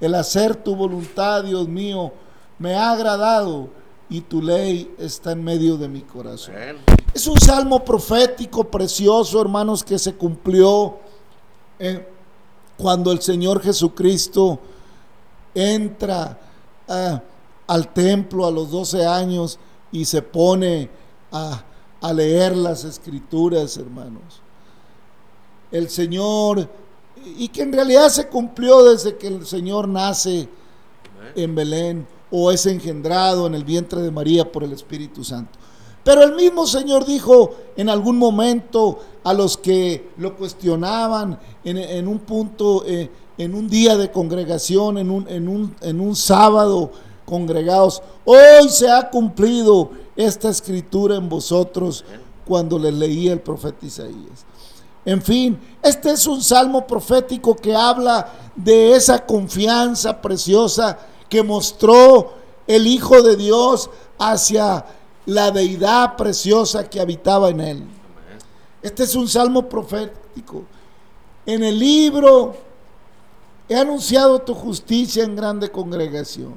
El 0.00 0.14
hacer 0.14 0.56
tu 0.56 0.74
voluntad, 0.74 1.44
Dios 1.44 1.68
mío, 1.68 2.12
me 2.58 2.74
ha 2.74 2.90
agradado 2.90 3.68
y 4.08 4.20
tu 4.20 4.42
ley 4.42 4.94
está 4.98 5.32
en 5.32 5.44
medio 5.44 5.76
de 5.76 5.88
mi 5.88 6.02
corazón. 6.02 6.54
Es 7.12 7.26
un 7.26 7.38
salmo 7.38 7.84
profético 7.84 8.64
precioso, 8.64 9.40
hermanos, 9.40 9.82
que 9.82 9.98
se 9.98 10.14
cumplió 10.14 10.98
eh, 11.78 12.06
cuando 12.76 13.10
el 13.12 13.20
Señor 13.20 13.62
Jesucristo 13.62 14.58
entra 15.54 16.38
ah, 16.88 17.22
al 17.66 17.88
templo 17.92 18.46
a 18.46 18.50
los 18.50 18.70
12 18.70 19.06
años 19.06 19.58
y 19.96 20.04
se 20.04 20.20
pone 20.20 20.90
a, 21.32 21.64
a 22.02 22.12
leer 22.12 22.54
las 22.54 22.84
escrituras, 22.84 23.78
hermanos. 23.78 24.42
El 25.72 25.88
Señor, 25.88 26.68
y 27.24 27.48
que 27.48 27.62
en 27.62 27.72
realidad 27.72 28.10
se 28.10 28.28
cumplió 28.28 28.84
desde 28.84 29.16
que 29.16 29.28
el 29.28 29.46
Señor 29.46 29.88
nace 29.88 30.48
en 31.34 31.54
Belén 31.54 32.06
o 32.30 32.50
es 32.50 32.66
engendrado 32.66 33.46
en 33.46 33.54
el 33.54 33.64
vientre 33.64 34.02
de 34.02 34.10
María 34.10 34.52
por 34.52 34.64
el 34.64 34.72
Espíritu 34.72 35.24
Santo. 35.24 35.58
Pero 36.04 36.22
el 36.22 36.34
mismo 36.34 36.66
Señor 36.66 37.06
dijo 37.06 37.54
en 37.74 37.88
algún 37.88 38.18
momento 38.18 38.98
a 39.24 39.32
los 39.32 39.56
que 39.56 40.10
lo 40.18 40.36
cuestionaban 40.36 41.38
en, 41.64 41.78
en 41.78 42.06
un 42.06 42.18
punto, 42.18 42.84
eh, 42.86 43.10
en 43.38 43.54
un 43.54 43.66
día 43.66 43.96
de 43.96 44.12
congregación, 44.12 44.98
en 44.98 45.10
un, 45.10 45.26
en, 45.28 45.48
un, 45.48 45.74
en 45.80 46.00
un 46.00 46.14
sábado 46.14 46.92
congregados, 47.26 48.02
hoy 48.24 48.70
se 48.70 48.90
ha 48.90 49.10
cumplido 49.10 49.90
esta 50.16 50.48
escritura 50.48 51.16
en 51.16 51.28
vosotros 51.28 52.04
cuando 52.46 52.78
les 52.78 52.94
leía 52.94 53.34
el 53.34 53.40
profeta 53.40 53.84
Isaías. 53.84 54.46
En 55.04 55.20
fin, 55.20 55.58
este 55.82 56.10
es 56.10 56.26
un 56.26 56.42
salmo 56.42 56.86
profético 56.86 57.54
que 57.54 57.74
habla 57.74 58.32
de 58.54 58.92
esa 58.92 59.24
confianza 59.24 60.20
preciosa 60.20 60.98
que 61.28 61.42
mostró 61.42 62.34
el 62.66 62.86
Hijo 62.86 63.22
de 63.22 63.36
Dios 63.36 63.90
hacia 64.18 64.84
la 65.26 65.50
deidad 65.50 66.16
preciosa 66.16 66.88
que 66.88 67.00
habitaba 67.00 67.50
en 67.50 67.60
él. 67.60 67.84
Este 68.82 69.02
es 69.02 69.14
un 69.14 69.28
salmo 69.28 69.68
profético. 69.68 70.64
En 71.44 71.62
el 71.62 71.78
libro 71.78 72.54
he 73.68 73.76
anunciado 73.76 74.40
tu 74.40 74.54
justicia 74.54 75.24
en 75.24 75.36
grande 75.36 75.70
congregación. 75.70 76.54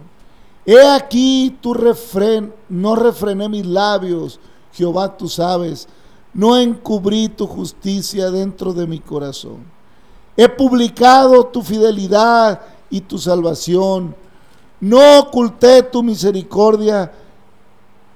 He 0.70 0.80
aquí 0.88 1.58
tu 1.60 1.74
refren, 1.74 2.54
no 2.70 2.96
refrené 2.96 3.50
mis 3.50 3.66
labios, 3.66 4.40
Jehová 4.72 5.18
tú 5.18 5.28
sabes, 5.28 5.88
no 6.32 6.60
encubrí 6.60 7.28
tu 7.28 7.48
justicia 7.48 8.30
dentro 8.30 8.72
de 8.72 8.86
mi 8.86 9.00
corazón. 9.00 9.66
He 10.38 10.48
publicado 10.48 11.48
tu 11.48 11.64
fidelidad 11.64 12.62
y 12.88 13.02
tu 13.02 13.18
salvación. 13.18 14.16
No 14.80 15.22
oculté 15.22 15.82
tu 15.82 16.04
misericordia 16.04 17.12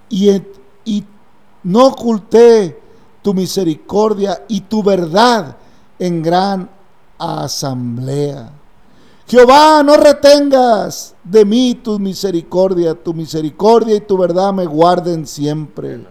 y, 0.07 0.29
y 0.85 1.03
no 1.63 1.87
oculté 1.87 2.79
tu 3.23 3.33
misericordia 3.33 4.45
y 4.47 4.61
tu 4.61 4.83
verdad 4.83 5.57
en 5.97 6.21
gran 6.21 6.69
asamblea. 7.17 8.51
Jehová, 9.33 9.81
no 9.81 9.97
retengas 9.97 11.15
de 11.23 11.43
mí 11.43 11.73
tu 11.73 11.97
misericordia, 11.97 12.93
tu 12.93 13.15
misericordia 13.15 13.95
y 13.95 14.01
tu 14.01 14.15
verdad 14.15 14.53
me 14.53 14.67
guarden 14.67 15.25
siempre. 15.25 15.95
Amén. 15.95 16.07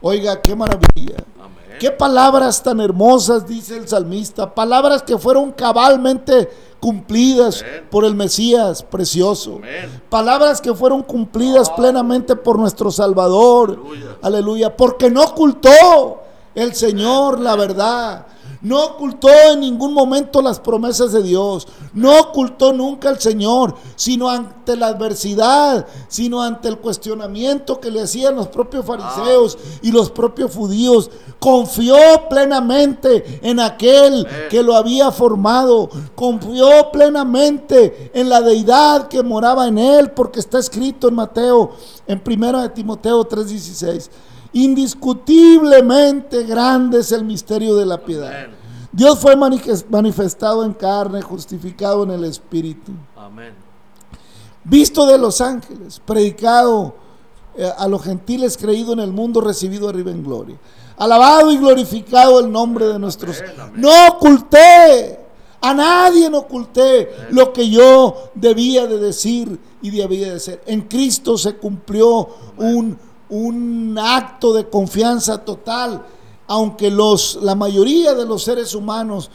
Oiga, 0.00 0.40
qué 0.40 0.54
maravilla. 0.54 1.16
Amén. 1.36 1.78
Qué 1.80 1.90
palabras 1.90 2.62
tan 2.62 2.78
hermosas, 2.78 3.44
dice 3.44 3.76
el 3.76 3.88
salmista. 3.88 4.54
Palabras 4.54 5.02
que 5.02 5.18
fueron 5.18 5.50
cabalmente 5.50 6.48
cumplidas 6.78 7.62
Amén. 7.62 7.88
por 7.90 8.04
el 8.04 8.14
Mesías 8.14 8.84
precioso. 8.84 9.60
Palabras 10.08 10.60
que 10.60 10.72
fueron 10.72 11.02
cumplidas 11.02 11.68
plenamente 11.70 12.36
por 12.36 12.56
nuestro 12.56 12.92
Salvador. 12.92 13.80
Aleluya. 13.80 14.16
Aleluya. 14.22 14.76
Porque 14.76 15.10
no 15.10 15.24
ocultó 15.24 16.22
el 16.54 16.72
Señor 16.76 17.40
la 17.40 17.56
verdad. 17.56 18.26
No 18.60 18.84
ocultó 18.84 19.28
en 19.52 19.60
ningún 19.60 19.92
momento 19.92 20.42
las 20.42 20.58
promesas 20.58 21.12
de 21.12 21.22
Dios. 21.22 21.68
No 21.92 22.18
ocultó 22.18 22.72
nunca 22.72 23.08
el 23.08 23.20
Señor, 23.20 23.76
sino 23.94 24.28
ante 24.28 24.76
la 24.76 24.88
adversidad, 24.88 25.86
sino 26.08 26.42
ante 26.42 26.68
el 26.68 26.78
cuestionamiento 26.78 27.80
que 27.80 27.90
le 27.90 28.02
hacían 28.02 28.34
los 28.34 28.48
propios 28.48 28.84
fariseos 28.84 29.56
y 29.82 29.92
los 29.92 30.10
propios 30.10 30.54
judíos. 30.54 31.10
Confió 31.38 31.96
plenamente 32.28 33.40
en 33.42 33.60
aquel 33.60 34.26
que 34.50 34.62
lo 34.62 34.74
había 34.74 35.12
formado. 35.12 35.88
Confió 36.16 36.90
plenamente 36.92 38.10
en 38.12 38.28
la 38.28 38.40
deidad 38.40 39.08
que 39.08 39.22
moraba 39.22 39.68
en 39.68 39.78
él, 39.78 40.10
porque 40.10 40.40
está 40.40 40.58
escrito 40.58 41.08
en 41.08 41.14
Mateo, 41.14 41.70
en 42.06 42.20
1 42.24 42.62
de 42.62 42.68
Timoteo 42.70 43.24
3:16. 43.24 44.10
Indiscutiblemente 44.52 46.44
grande 46.44 47.00
es 47.00 47.12
el 47.12 47.24
misterio 47.24 47.76
de 47.76 47.86
la 47.86 47.98
piedad. 47.98 48.48
Dios 48.92 49.18
fue 49.18 49.36
manifes- 49.36 49.84
manifestado 49.88 50.64
en 50.64 50.72
carne, 50.72 51.20
justificado 51.22 52.02
en 52.04 52.10
el 52.10 52.24
Espíritu, 52.24 52.92
Amén. 53.16 53.54
visto 54.64 55.06
de 55.06 55.18
los 55.18 55.40
ángeles, 55.40 56.00
predicado 56.04 56.94
eh, 57.56 57.70
a 57.76 57.86
los 57.88 58.02
gentiles, 58.02 58.56
creído 58.56 58.92
en 58.92 59.00
el 59.00 59.12
mundo, 59.12 59.40
recibido 59.40 59.88
arriba 59.88 60.10
en 60.10 60.22
gloria. 60.24 60.56
Alabado 60.96 61.50
y 61.52 61.58
glorificado 61.58 62.40
el 62.40 62.50
nombre 62.50 62.86
de 62.86 62.98
nuestros. 62.98 63.40
Amén, 63.40 63.54
amén. 63.60 63.80
No 63.80 63.90
oculté, 64.08 65.20
a 65.60 65.74
nadie 65.74 66.30
no 66.30 66.38
oculté 66.38 67.10
lo 67.30 67.52
que 67.52 67.68
yo 67.68 68.30
debía 68.34 68.86
de 68.86 68.98
decir 68.98 69.58
y 69.82 69.90
debía 69.90 70.32
de 70.32 70.40
ser. 70.40 70.62
En 70.66 70.82
Cristo 70.82 71.36
se 71.36 71.56
cumplió 71.56 72.28
un, 72.56 72.98
un 73.30 73.98
acto 74.00 74.52
de 74.52 74.68
confianza 74.68 75.44
total, 75.44 76.02
aunque 76.46 76.90
los, 76.90 77.38
la 77.42 77.54
mayoría 77.54 78.14
de 78.14 78.24
los 78.24 78.42
seres 78.44 78.74
humanos, 78.74 79.30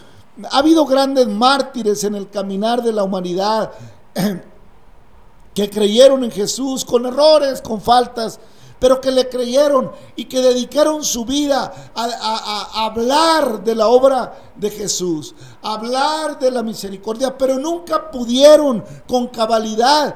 ha 0.51 0.57
habido 0.57 0.85
grandes 0.85 1.27
mártires 1.27 2.03
en 2.03 2.15
el 2.15 2.29
caminar 2.29 2.81
de 2.81 2.91
la 2.91 3.03
humanidad 3.03 3.71
que 5.53 5.69
creyeron 5.69 6.23
en 6.23 6.31
Jesús 6.31 6.83
con 6.83 7.05
errores, 7.05 7.61
con 7.61 7.79
faltas, 7.79 8.39
pero 8.79 8.99
que 8.99 9.11
le 9.11 9.29
creyeron 9.29 9.91
y 10.15 10.25
que 10.25 10.41
dedicaron 10.41 11.03
su 11.03 11.23
vida 11.23 11.91
a, 11.95 12.03
a- 12.03 12.85
hablar 12.85 13.63
de 13.63 13.75
la 13.75 13.87
obra 13.87 14.33
de 14.55 14.69
Jesús, 14.71 15.35
a 15.61 15.75
hablar 15.75 16.39
de 16.39 16.51
la 16.51 16.63
misericordia, 16.63 17.37
pero 17.37 17.57
nunca 17.59 18.09
pudieron 18.11 18.83
con 19.07 19.27
cabalidad 19.27 20.15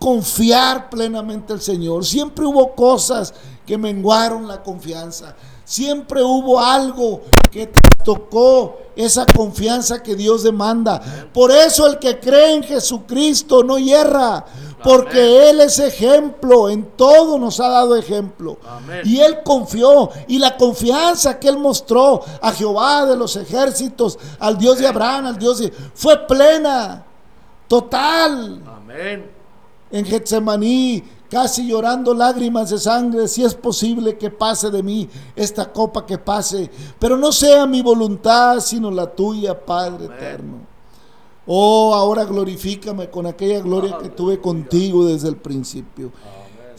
confiar 0.00 0.88
plenamente 0.88 1.52
al 1.52 1.60
Señor. 1.60 2.04
Siempre 2.04 2.44
hubo 2.46 2.74
cosas 2.74 3.34
que 3.66 3.76
menguaron 3.78 4.48
la 4.48 4.62
confianza. 4.62 5.36
Siempre 5.64 6.22
hubo 6.22 6.58
algo 6.58 7.20
que 7.52 7.66
te 7.66 7.80
tocó 8.02 8.78
esa 8.96 9.26
confianza 9.26 10.02
que 10.02 10.16
Dios 10.16 10.42
demanda. 10.42 11.00
Por 11.32 11.52
eso 11.52 11.86
el 11.86 11.98
que 11.98 12.18
cree 12.18 12.54
en 12.54 12.62
Jesucristo 12.64 13.62
no 13.62 13.78
hierra, 13.78 14.44
porque 14.82 15.50
Él 15.50 15.60
es 15.60 15.78
ejemplo, 15.78 16.70
en 16.70 16.84
todo 16.96 17.38
nos 17.38 17.60
ha 17.60 17.68
dado 17.68 17.94
ejemplo. 17.94 18.58
Amén. 18.66 19.02
Y 19.04 19.20
Él 19.20 19.42
confió, 19.44 20.10
y 20.26 20.38
la 20.38 20.56
confianza 20.56 21.38
que 21.38 21.48
Él 21.48 21.58
mostró 21.58 22.22
a 22.40 22.52
Jehová 22.52 23.04
de 23.04 23.16
los 23.16 23.36
ejércitos, 23.36 24.18
al 24.38 24.56
Dios 24.56 24.78
de 24.78 24.88
Abraham, 24.88 25.26
al 25.26 25.38
Dios 25.38 25.58
de... 25.58 25.70
fue 25.94 26.26
plena, 26.26 27.04
total 27.68 28.62
Amén. 28.66 29.39
En 29.90 30.04
Getsemaní, 30.04 31.02
casi 31.28 31.66
llorando 31.66 32.14
lágrimas 32.14 32.70
de 32.70 32.78
sangre, 32.78 33.28
si 33.28 33.44
es 33.44 33.54
posible 33.54 34.16
que 34.18 34.30
pase 34.30 34.70
de 34.70 34.82
mí 34.82 35.08
esta 35.36 35.72
copa 35.72 36.04
que 36.06 36.18
pase, 36.18 36.70
pero 36.98 37.16
no 37.16 37.32
sea 37.32 37.66
mi 37.66 37.82
voluntad, 37.82 38.60
sino 38.60 38.90
la 38.90 39.06
tuya, 39.06 39.64
Padre 39.64 40.06
Amén. 40.06 40.18
eterno. 40.18 40.70
Oh, 41.46 41.94
ahora 41.94 42.24
glorifícame 42.24 43.10
con 43.10 43.26
aquella 43.26 43.60
gloria 43.60 43.98
que 43.98 44.10
tuve 44.10 44.40
contigo 44.40 45.04
desde 45.04 45.28
el 45.28 45.36
principio. 45.36 46.12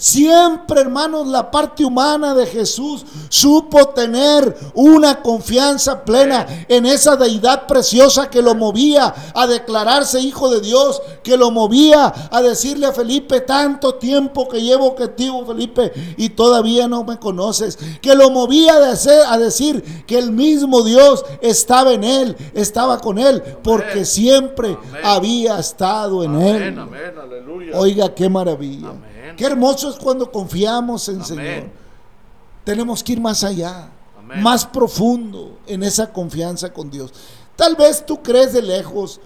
Siempre, 0.01 0.81
hermanos, 0.81 1.27
la 1.27 1.51
parte 1.51 1.86
humana 1.86 2.34
de 2.34 2.48
Jesús 2.48 3.05
supo 3.29 3.89
tener 3.89 4.58
una 4.74 5.22
confianza 5.22 6.03
plena 6.03 6.65
en 6.67 6.88
esa 6.88 7.15
deidad 7.15 7.67
preciosa 7.67 8.27
que 8.27 8.41
lo 8.41 8.55
movía 8.55 9.13
a 9.36 9.46
declararse 9.46 10.20
hijo 10.20 10.50
de 10.50 10.60
Dios, 10.60 11.00
que 11.22 11.38
lo 11.38 11.51
movía 11.51 12.12
a 12.31 12.41
decirle 12.41 12.88
a 12.88 12.93
Felipe, 12.93 13.41
tanto 13.41 13.93
tiempo 13.93 14.50
que 14.50 14.63
llevo 14.63 14.96
contigo, 14.96 15.46
Felipe, 15.46 15.91
y 16.17 16.29
todavía 16.29 16.88
no 16.88 17.03
me 17.03 17.20
conoces, 17.20 17.77
que 18.01 18.15
lo 18.15 18.31
movía 18.31 18.79
de 18.79 18.88
hacer, 18.88 19.22
a 19.27 19.38
decir 19.38 20.03
que 20.08 20.17
el 20.17 20.31
mismo 20.31 20.81
Dios 20.81 21.24
estaba 21.41 21.93
en 21.93 22.03
él, 22.03 22.36
estaba 22.55 22.98
con 22.98 23.20
él, 23.20 23.43
porque 23.63 24.05
siempre 24.05 24.70
Amén. 24.70 25.01
había 25.03 25.60
estado 25.60 26.24
en 26.24 26.41
él. 26.41 26.55
Amén, 26.55 26.79
amén, 26.79 27.13
aleluya. 27.22 27.77
Oiga, 27.77 28.15
qué 28.15 28.27
maravilla. 28.27 28.93
Qué 29.41 29.48
hermoso 29.48 29.89
es 29.89 29.95
cuando 29.95 30.31
confiamos 30.31 31.10
en 31.10 31.15
Amén. 31.15 31.25
Señor. 31.25 31.69
Tenemos 32.63 33.03
que 33.03 33.13
ir 33.13 33.19
más 33.19 33.43
allá, 33.43 33.89
Amén. 34.15 34.43
más 34.43 34.67
profundo 34.67 35.57
en 35.65 35.81
esa 35.81 36.13
confianza 36.13 36.71
con 36.71 36.91
Dios. 36.91 37.12
Tal 37.55 37.75
vez 37.75 38.05
tú 38.05 38.21
crees 38.21 38.53
de 38.53 38.62
lejos, 38.62 39.19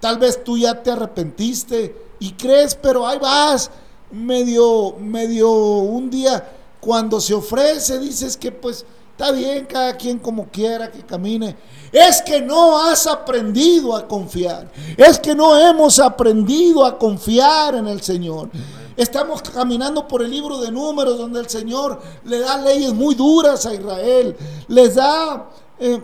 tal 0.00 0.18
vez 0.18 0.44
tú 0.44 0.58
ya 0.58 0.82
te 0.82 0.90
arrepentiste 0.90 1.96
y 2.18 2.32
crees, 2.32 2.74
pero 2.74 3.06
ahí 3.06 3.18
vas, 3.18 3.70
medio, 4.10 4.96
medio 4.98 5.50
un 5.50 6.10
día, 6.10 6.46
cuando 6.78 7.18
se 7.18 7.32
ofrece, 7.32 7.98
dices 7.98 8.36
que 8.36 8.52
pues 8.52 8.84
está 9.16 9.30
bien, 9.30 9.64
cada 9.66 9.96
quien 9.96 10.18
como 10.18 10.48
quiera 10.48 10.90
que 10.90 11.02
camine. 11.02 11.56
Es 11.92 12.20
que 12.20 12.40
no 12.40 12.84
has 12.84 13.06
aprendido 13.06 13.96
a 13.96 14.08
confiar. 14.08 14.68
Es 14.96 15.20
que 15.20 15.36
no 15.36 15.56
hemos 15.56 16.00
aprendido 16.00 16.84
a 16.84 16.98
confiar 16.98 17.76
en 17.76 17.86
el 17.86 18.02
Señor. 18.02 18.50
Estamos 18.96 19.40
caminando 19.42 20.08
por 20.08 20.22
el 20.22 20.30
libro 20.32 20.58
de 20.58 20.72
números 20.72 21.16
donde 21.16 21.38
el 21.38 21.48
Señor 21.48 22.00
le 22.24 22.40
da 22.40 22.58
leyes 22.58 22.92
muy 22.92 23.14
duras 23.14 23.64
a 23.66 23.74
Israel. 23.74 24.36
Les 24.66 24.96
da, 24.96 25.48
eh, 25.78 26.02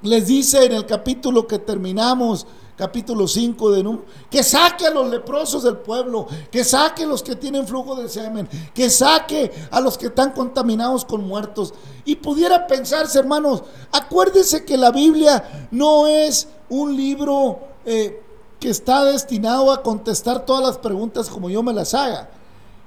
les 0.00 0.26
dice 0.26 0.64
en 0.64 0.72
el 0.72 0.86
capítulo 0.86 1.46
que 1.46 1.58
terminamos, 1.58 2.46
capítulo 2.80 3.28
5 3.28 3.72
de 3.72 3.98
que 4.30 4.42
saque 4.42 4.86
a 4.86 4.90
los 4.90 5.10
leprosos 5.10 5.64
del 5.64 5.76
pueblo, 5.76 6.26
que 6.50 6.64
saque 6.64 7.02
a 7.02 7.06
los 7.06 7.22
que 7.22 7.36
tienen 7.36 7.66
flujo 7.66 7.94
de 7.94 8.08
semen, 8.08 8.48
que 8.72 8.88
saque 8.88 9.52
a 9.70 9.82
los 9.82 9.98
que 9.98 10.06
están 10.06 10.32
contaminados 10.32 11.04
con 11.04 11.28
muertos. 11.28 11.74
Y 12.06 12.16
pudiera 12.16 12.66
pensarse, 12.66 13.18
hermanos, 13.18 13.64
acuérdense 13.92 14.64
que 14.64 14.78
la 14.78 14.92
Biblia 14.92 15.68
no 15.70 16.06
es 16.06 16.48
un 16.70 16.96
libro 16.96 17.58
eh, 17.84 18.22
que 18.58 18.70
está 18.70 19.04
destinado 19.04 19.70
a 19.72 19.82
contestar 19.82 20.46
todas 20.46 20.64
las 20.64 20.78
preguntas 20.78 21.28
como 21.28 21.50
yo 21.50 21.62
me 21.62 21.74
las 21.74 21.92
haga. 21.92 22.30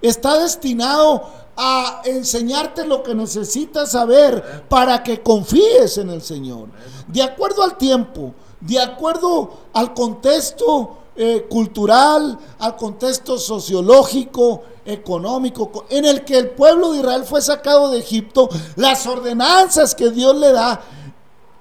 Está 0.01 0.39
destinado 0.39 1.21
a 1.55 2.01
enseñarte 2.05 2.87
lo 2.87 3.03
que 3.03 3.13
necesitas 3.13 3.91
saber 3.91 4.63
para 4.67 5.03
que 5.03 5.21
confíes 5.21 5.99
en 5.99 6.09
el 6.09 6.23
Señor. 6.23 6.69
De 7.07 7.21
acuerdo 7.21 7.61
al 7.61 7.77
tiempo, 7.77 8.33
de 8.65 8.79
acuerdo 8.79 9.51
al 9.73 9.93
contexto 9.93 10.97
eh, 11.15 11.45
cultural, 11.49 12.37
al 12.59 12.75
contexto 12.75 13.37
sociológico, 13.37 14.61
económico, 14.85 15.71
co- 15.71 15.85
en 15.89 16.05
el 16.05 16.23
que 16.25 16.37
el 16.37 16.49
pueblo 16.49 16.91
de 16.91 16.99
Israel 16.99 17.23
fue 17.23 17.41
sacado 17.41 17.91
de 17.91 17.99
Egipto, 17.99 18.49
las 18.75 19.05
ordenanzas 19.05 19.93
que 19.95 20.09
Dios 20.09 20.35
le 20.37 20.51
da 20.51 20.81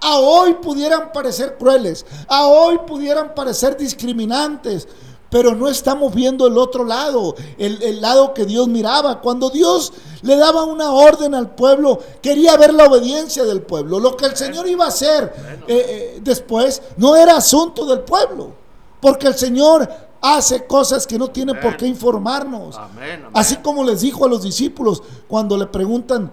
a 0.01 0.19
hoy 0.19 0.55
pudieran 0.55 1.13
parecer 1.13 1.57
crueles, 1.59 2.05
a 2.29 2.47
hoy 2.49 2.79
pudieran 2.87 3.35
parecer 3.35 3.77
discriminantes, 3.77 4.89
pero 5.33 5.55
no 5.55 5.67
estamos 5.67 6.15
viendo 6.15 6.47
el 6.47 6.59
otro 6.59 6.85
lado, 6.85 7.35
el, 7.57 7.83
el 7.83 8.03
lado 8.03 8.35
que 8.35 8.45
Dios 8.45 8.69
miraba. 8.69 9.23
Cuando 9.23 9.49
Dios 9.49 9.91
le 10.21 10.37
daba 10.37 10.65
una 10.65 10.93
orden 10.93 11.35
al 11.35 11.55
pueblo, 11.55 11.99
quería 12.21 12.55
ver 12.59 12.75
la 12.75 12.85
obediencia 12.85 13.43
del 13.45 13.63
pueblo. 13.63 13.99
Lo 13.99 14.15
que 14.15 14.27
el 14.27 14.37
Señor 14.37 14.69
iba 14.69 14.85
a 14.85 14.89
hacer 14.89 15.33
eh, 15.67 15.87
eh, 15.89 16.21
después 16.23 16.83
no 16.99 17.17
era 17.17 17.39
asunto 17.39 17.87
del 17.87 18.01
pueblo, 18.01 18.53
porque 19.01 19.27
el 19.27 19.35
Señor 19.35 19.89
hace 20.21 20.67
cosas 20.67 21.07
que 21.07 21.17
no 21.17 21.29
tiene 21.29 21.55
por 21.55 21.79
qué 21.79 21.87
informarnos. 21.87 22.77
Amén, 22.77 23.21
amén. 23.21 23.31
Así 23.33 23.57
como 23.57 23.85
les 23.85 24.03
dijo 24.03 24.27
a 24.27 24.29
los 24.29 24.43
discípulos 24.43 25.03
cuando 25.29 25.57
le 25.57 25.67
preguntan 25.67 26.31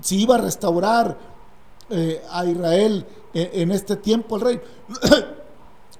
si 0.00 0.22
iba 0.22 0.34
a 0.34 0.38
restaurar 0.38 1.16
eh, 1.88 2.20
a 2.28 2.44
Israel 2.44 3.06
en, 3.32 3.62
en 3.62 3.70
este 3.70 3.94
tiempo 3.94 4.34
el 4.34 4.42
rey. 4.42 4.60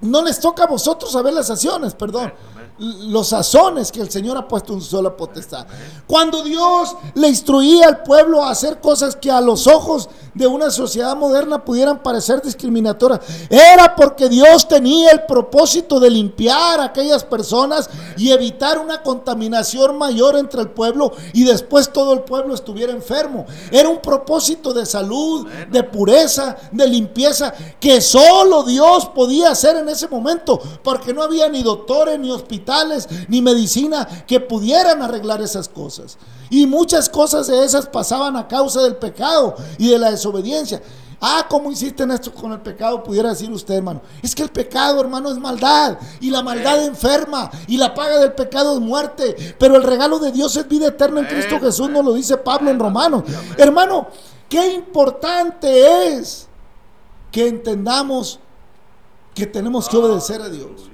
No 0.01 0.23
les 0.23 0.39
toca 0.39 0.63
a 0.63 0.67
vosotros 0.67 1.11
saber 1.11 1.33
las 1.33 1.49
acciones, 1.49 1.93
perdón. 1.93 2.33
Los 2.81 3.27
sazones 3.27 3.91
que 3.91 4.01
el 4.01 4.09
Señor 4.09 4.37
ha 4.37 4.47
puesto 4.47 4.73
en 4.73 4.81
su 4.81 4.89
sola 4.89 5.15
potestad. 5.15 5.67
Cuando 6.07 6.43
Dios 6.43 6.95
le 7.13 7.27
instruía 7.27 7.87
al 7.87 8.01
pueblo 8.01 8.43
a 8.43 8.49
hacer 8.49 8.79
cosas 8.81 9.15
que 9.15 9.29
a 9.29 9.39
los 9.39 9.67
ojos 9.67 10.09
de 10.33 10.47
una 10.47 10.71
sociedad 10.71 11.15
moderna 11.15 11.63
pudieran 11.63 12.01
parecer 12.01 12.41
discriminatorias, 12.41 13.19
era 13.49 13.95
porque 13.95 14.29
Dios 14.29 14.67
tenía 14.67 15.11
el 15.11 15.25
propósito 15.27 15.99
de 15.99 16.09
limpiar 16.09 16.79
a 16.79 16.85
aquellas 16.85 17.23
personas 17.23 17.87
y 18.17 18.31
evitar 18.31 18.79
una 18.79 19.03
contaminación 19.03 19.97
mayor 19.97 20.35
entre 20.37 20.61
el 20.61 20.69
pueblo 20.69 21.11
y 21.33 21.43
después 21.43 21.93
todo 21.93 22.13
el 22.13 22.21
pueblo 22.21 22.55
estuviera 22.55 22.91
enfermo. 22.91 23.45
Era 23.69 23.89
un 23.89 23.99
propósito 23.99 24.73
de 24.73 24.87
salud, 24.87 25.47
de 25.69 25.83
pureza, 25.83 26.57
de 26.71 26.87
limpieza 26.87 27.53
que 27.79 28.01
solo 28.01 28.63
Dios 28.63 29.05
podía 29.13 29.51
hacer 29.51 29.75
en 29.75 29.89
ese 29.89 30.07
momento, 30.07 30.59
porque 30.83 31.13
no 31.13 31.21
había 31.21 31.47
ni 31.47 31.61
doctores, 31.61 32.17
ni 32.17 32.31
hospitales, 32.31 32.70
ni 33.27 33.41
medicina 33.41 34.07
que 34.27 34.39
pudieran 34.39 35.01
arreglar 35.01 35.41
esas 35.41 35.67
cosas. 35.67 36.17
Y 36.49 36.65
muchas 36.65 37.09
cosas 37.09 37.47
de 37.47 37.63
esas 37.63 37.87
pasaban 37.87 38.35
a 38.35 38.47
causa 38.47 38.81
del 38.81 38.97
pecado 38.97 39.55
y 39.77 39.89
de 39.89 39.97
la 39.97 40.11
desobediencia. 40.11 40.81
Ah, 41.23 41.45
¿cómo 41.47 41.71
hiciste 41.71 42.01
en 42.01 42.09
esto 42.09 42.33
con 42.33 42.51
el 42.51 42.61
pecado? 42.61 43.03
Pudiera 43.03 43.29
decir 43.29 43.51
usted, 43.51 43.75
hermano. 43.75 44.01
Es 44.23 44.33
que 44.33 44.41
el 44.41 44.49
pecado, 44.49 44.99
hermano, 44.99 45.29
es 45.29 45.37
maldad. 45.37 45.99
Y 46.19 46.31
la 46.31 46.41
maldad 46.41 46.83
enferma. 46.83 47.51
Y 47.67 47.77
la 47.77 47.93
paga 47.93 48.17
del 48.17 48.33
pecado 48.33 48.73
es 48.73 48.79
muerte. 48.79 49.55
Pero 49.59 49.75
el 49.75 49.83
regalo 49.83 50.17
de 50.17 50.31
Dios 50.31 50.55
es 50.55 50.67
vida 50.67 50.87
eterna 50.87 51.19
en 51.19 51.27
Cristo 51.27 51.59
Jesús, 51.59 51.91
nos 51.91 52.03
lo 52.03 52.13
dice 52.13 52.37
Pablo 52.37 52.71
en 52.71 52.79
Romanos. 52.79 53.23
Hermano, 53.55 54.07
qué 54.49 54.73
importante 54.73 56.07
es 56.15 56.47
que 57.31 57.47
entendamos 57.47 58.39
que 59.35 59.45
tenemos 59.45 59.87
que 59.87 59.97
obedecer 59.97 60.41
a 60.41 60.49
Dios. 60.49 60.89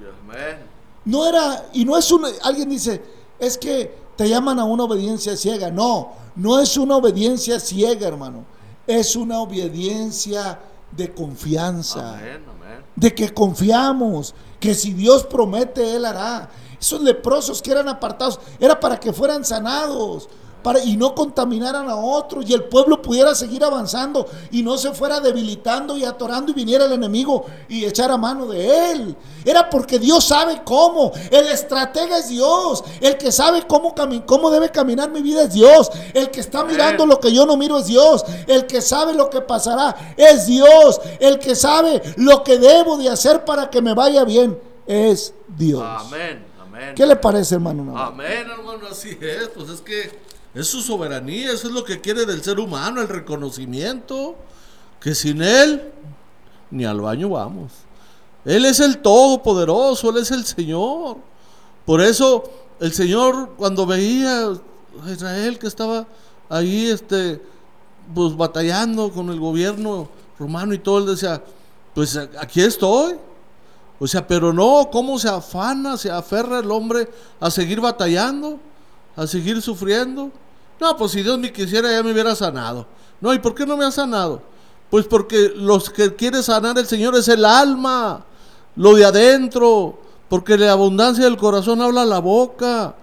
No 1.08 1.26
era, 1.26 1.70
y 1.72 1.86
no 1.86 1.96
es 1.96 2.12
un, 2.12 2.22
alguien 2.42 2.68
dice, 2.68 3.02
es 3.38 3.56
que 3.56 3.94
te 4.14 4.28
llaman 4.28 4.58
a 4.58 4.64
una 4.64 4.84
obediencia 4.84 5.38
ciega. 5.38 5.70
No, 5.70 6.12
no 6.36 6.60
es 6.60 6.76
una 6.76 6.96
obediencia 6.96 7.58
ciega, 7.58 8.06
hermano. 8.06 8.44
Es 8.86 9.16
una 9.16 9.40
obediencia 9.40 10.60
de 10.90 11.14
confianza, 11.14 12.18
Amén, 12.18 12.44
amén. 12.46 12.84
de 12.94 13.14
que 13.14 13.32
confiamos, 13.32 14.34
que 14.60 14.74
si 14.74 14.92
Dios 14.92 15.24
promete, 15.24 15.96
Él 15.96 16.04
hará. 16.04 16.50
Esos 16.78 17.00
leprosos 17.00 17.62
que 17.62 17.70
eran 17.70 17.88
apartados, 17.88 18.38
era 18.60 18.78
para 18.78 19.00
que 19.00 19.10
fueran 19.10 19.46
sanados. 19.46 20.28
Para, 20.62 20.82
y 20.82 20.96
no 20.96 21.14
contaminaran 21.14 21.88
a 21.88 21.96
otros 21.96 22.44
y 22.48 22.52
el 22.52 22.64
pueblo 22.64 23.00
pudiera 23.00 23.34
seguir 23.34 23.62
avanzando 23.64 24.26
y 24.50 24.62
no 24.62 24.76
se 24.76 24.92
fuera 24.92 25.20
debilitando 25.20 25.96
y 25.96 26.04
atorando 26.04 26.50
y 26.50 26.54
viniera 26.54 26.84
el 26.84 26.92
enemigo 26.92 27.46
y 27.68 27.84
echara 27.84 28.16
mano 28.16 28.46
de 28.46 28.90
él. 28.90 29.16
Era 29.44 29.70
porque 29.70 29.98
Dios 29.98 30.24
sabe 30.24 30.62
cómo. 30.64 31.12
El 31.30 31.46
estratega 31.46 32.18
es 32.18 32.28
Dios. 32.28 32.84
El 33.00 33.16
que 33.16 33.32
sabe 33.32 33.66
cómo, 33.66 33.94
cómo 34.26 34.50
debe 34.50 34.70
caminar 34.70 35.10
mi 35.10 35.22
vida 35.22 35.42
es 35.42 35.52
Dios. 35.52 35.90
El 36.12 36.30
que 36.30 36.40
está 36.40 36.64
mirando 36.64 37.06
lo 37.06 37.20
que 37.20 37.32
yo 37.32 37.46
no 37.46 37.56
miro 37.56 37.78
es 37.78 37.86
Dios. 37.86 38.24
El 38.46 38.66
que 38.66 38.82
sabe 38.82 39.14
lo 39.14 39.30
que 39.30 39.40
pasará 39.40 40.14
es 40.16 40.46
Dios. 40.46 41.00
El 41.20 41.38
que 41.38 41.54
sabe 41.54 42.02
lo 42.16 42.42
que 42.42 42.58
debo 42.58 42.96
de 42.96 43.08
hacer 43.08 43.44
para 43.44 43.70
que 43.70 43.80
me 43.80 43.94
vaya 43.94 44.24
bien 44.24 44.58
es 44.86 45.32
Dios. 45.56 45.82
Amén. 45.84 46.48
¿Qué 46.94 47.06
le 47.06 47.16
parece, 47.16 47.56
hermano? 47.56 47.96
Amén, 47.98 48.46
hermano, 48.50 48.86
así 48.90 49.18
es. 49.20 49.48
Pues 49.48 49.68
es 49.68 49.80
que 49.80 50.10
es 50.60 50.68
su 50.68 50.82
soberanía, 50.82 51.52
eso 51.52 51.68
es 51.68 51.74
lo 51.74 51.84
que 51.84 52.00
quiere 52.00 52.26
del 52.26 52.42
ser 52.42 52.58
humano, 52.58 53.00
el 53.00 53.08
reconocimiento. 53.08 54.36
Que 55.00 55.14
sin 55.14 55.40
Él, 55.42 55.92
ni 56.70 56.84
al 56.84 57.00
baño 57.00 57.28
vamos. 57.28 57.72
Él 58.44 58.64
es 58.64 58.80
el 58.80 58.98
Todopoderoso, 58.98 60.10
Él 60.10 60.16
es 60.16 60.30
el 60.32 60.44
Señor. 60.44 61.18
Por 61.84 62.00
eso 62.00 62.44
el 62.80 62.92
Señor 62.92 63.54
cuando 63.56 63.86
veía 63.86 64.48
a 64.48 65.10
Israel 65.10 65.58
que 65.58 65.68
estaba 65.68 66.06
ahí, 66.48 66.86
este, 66.86 67.40
pues 68.14 68.36
batallando 68.36 69.12
con 69.12 69.30
el 69.30 69.38
gobierno 69.38 70.08
romano 70.38 70.74
y 70.74 70.78
todo, 70.78 70.98
él 70.98 71.06
decía, 71.06 71.42
pues 71.94 72.16
aquí 72.16 72.60
estoy. 72.60 73.16
O 74.00 74.06
sea, 74.06 74.26
pero 74.26 74.52
no, 74.52 74.88
¿cómo 74.92 75.18
se 75.18 75.28
afana, 75.28 75.96
se 75.96 76.10
aferra 76.10 76.60
el 76.60 76.70
hombre 76.70 77.08
a 77.40 77.50
seguir 77.50 77.80
batallando, 77.80 78.58
a 79.16 79.26
seguir 79.26 79.60
sufriendo? 79.60 80.30
No, 80.80 80.96
pues 80.96 81.12
si 81.12 81.22
Dios 81.22 81.38
me 81.38 81.52
quisiera 81.52 81.90
ya 81.90 82.02
me 82.02 82.12
hubiera 82.12 82.34
sanado. 82.34 82.86
No, 83.20 83.34
¿y 83.34 83.38
por 83.38 83.54
qué 83.54 83.66
no 83.66 83.76
me 83.76 83.84
ha 83.84 83.90
sanado? 83.90 84.42
Pues 84.90 85.06
porque 85.06 85.52
los 85.54 85.90
que 85.90 86.14
quiere 86.14 86.42
sanar 86.42 86.78
el 86.78 86.86
Señor 86.86 87.14
es 87.16 87.28
el 87.28 87.44
alma, 87.44 88.24
lo 88.76 88.94
de 88.94 89.04
adentro, 89.04 89.98
porque 90.28 90.56
la 90.56 90.72
abundancia 90.72 91.24
del 91.24 91.36
corazón 91.36 91.82
habla 91.82 92.04
la 92.04 92.20
boca. 92.20 92.94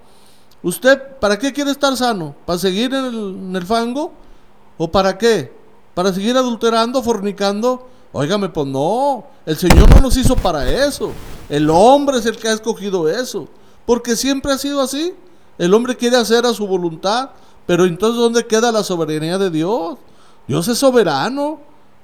¿Usted 0.63 1.17
para 1.19 1.37
qué 1.37 1.53
quiere 1.53 1.71
estar 1.71 1.95
sano? 1.95 2.35
¿Para 2.45 2.57
seguir 2.57 2.93
en 2.93 3.05
el, 3.05 3.15
en 3.15 3.55
el 3.55 3.65
fango? 3.65 4.11
¿O 4.77 4.89
para 4.89 5.17
qué? 5.17 5.53
¿Para 5.93 6.11
seguir 6.13 6.35
adulterando, 6.35 7.03
fornicando? 7.03 7.87
Óigame, 8.11 8.49
pues 8.49 8.65
no, 8.65 9.25
el 9.45 9.57
Señor 9.57 9.89
no 9.93 10.01
nos 10.01 10.15
hizo 10.15 10.35
para 10.37 10.69
eso. 10.69 11.11
El 11.49 11.69
hombre 11.69 12.17
es 12.17 12.25
el 12.25 12.37
que 12.37 12.47
ha 12.47 12.53
escogido 12.53 13.09
eso. 13.09 13.47
Porque 13.85 14.15
siempre 14.15 14.53
ha 14.53 14.57
sido 14.57 14.81
así. 14.81 15.13
El 15.57 15.73
hombre 15.73 15.95
quiere 15.95 16.17
hacer 16.17 16.45
a 16.45 16.53
su 16.53 16.65
voluntad. 16.65 17.31
Pero 17.65 17.85
entonces, 17.85 18.19
¿dónde 18.19 18.45
queda 18.45 18.71
la 18.71 18.83
soberanía 18.83 19.37
de 19.37 19.49
Dios? 19.49 19.97
Dios 20.47 20.67
es 20.67 20.77
soberano. 20.77 21.59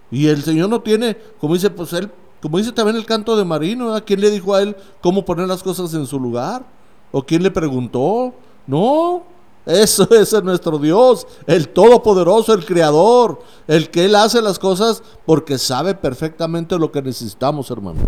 Y 0.10 0.28
el 0.28 0.44
Señor 0.44 0.70
no 0.70 0.82
tiene, 0.82 1.18
como 1.40 1.54
dice, 1.54 1.70
pues 1.70 1.94
él, 1.94 2.12
como 2.42 2.58
dice 2.58 2.72
también 2.72 2.98
el 2.98 3.06
canto 3.06 3.38
de 3.38 3.46
Marino, 3.46 3.94
¿a 3.94 4.02
quién 4.02 4.20
le 4.20 4.30
dijo 4.30 4.54
a 4.54 4.62
él 4.62 4.76
cómo 5.02 5.24
poner 5.24 5.48
las 5.48 5.64
cosas 5.64 5.94
en 5.94 6.06
su 6.06 6.20
lugar? 6.20 6.66
¿O 7.12 7.24
quién 7.24 7.44
le 7.44 7.52
preguntó? 7.52 8.34
No, 8.68 9.24
eso, 9.66 10.04
ese 10.12 10.38
es 10.38 10.44
nuestro 10.44 10.78
Dios, 10.78 11.28
el 11.46 11.70
Todopoderoso, 11.70 12.54
el 12.54 12.66
Creador, 12.66 13.42
el 13.68 13.90
que 13.90 14.06
Él 14.06 14.16
hace 14.16 14.42
las 14.42 14.60
cosas 14.60 15.02
porque 15.26 15.58
sabe 15.58 15.96
perfectamente 15.96 16.78
lo 16.78 16.92
que 16.92 17.02
necesitamos, 17.02 17.70
hermano. 17.72 18.00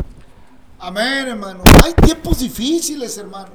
Amén, 0.80 1.28
hermano. 1.28 1.62
Hay 1.84 1.94
tiempos 1.94 2.40
difíciles, 2.40 3.18
hermano. 3.18 3.52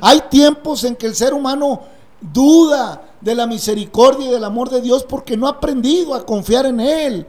Hay 0.00 0.22
tiempos 0.30 0.84
en 0.84 0.96
que 0.96 1.06
el 1.06 1.14
ser 1.14 1.34
humano 1.34 1.82
duda 2.22 3.02
de 3.20 3.34
la 3.34 3.46
misericordia 3.46 4.26
y 4.26 4.30
del 4.30 4.44
amor 4.44 4.70
de 4.70 4.80
Dios 4.80 5.04
porque 5.04 5.36
no 5.36 5.46
ha 5.46 5.50
aprendido 5.50 6.14
a 6.14 6.24
confiar 6.24 6.66
en 6.66 6.80
Él. 6.80 7.26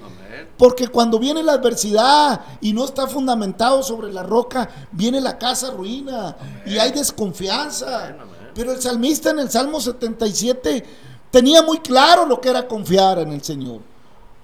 Porque 0.57 0.87
cuando 0.87 1.19
viene 1.19 1.41
la 1.41 1.53
adversidad 1.53 2.41
y 2.61 2.73
no 2.73 2.85
está 2.85 3.07
fundamentado 3.07 3.81
sobre 3.81 4.13
la 4.13 4.23
roca, 4.23 4.69
viene 4.91 5.19
la 5.19 5.37
casa 5.37 5.71
ruina 5.71 6.35
y 6.65 6.77
hay 6.77 6.91
desconfianza. 6.91 8.15
Pero 8.53 8.71
el 8.71 8.81
salmista 8.81 9.31
en 9.31 9.39
el 9.39 9.49
Salmo 9.49 9.81
77 9.81 10.85
tenía 11.31 11.63
muy 11.63 11.79
claro 11.79 12.25
lo 12.25 12.39
que 12.39 12.49
era 12.49 12.67
confiar 12.67 13.19
en 13.19 13.33
el 13.33 13.43
Señor. 13.43 13.81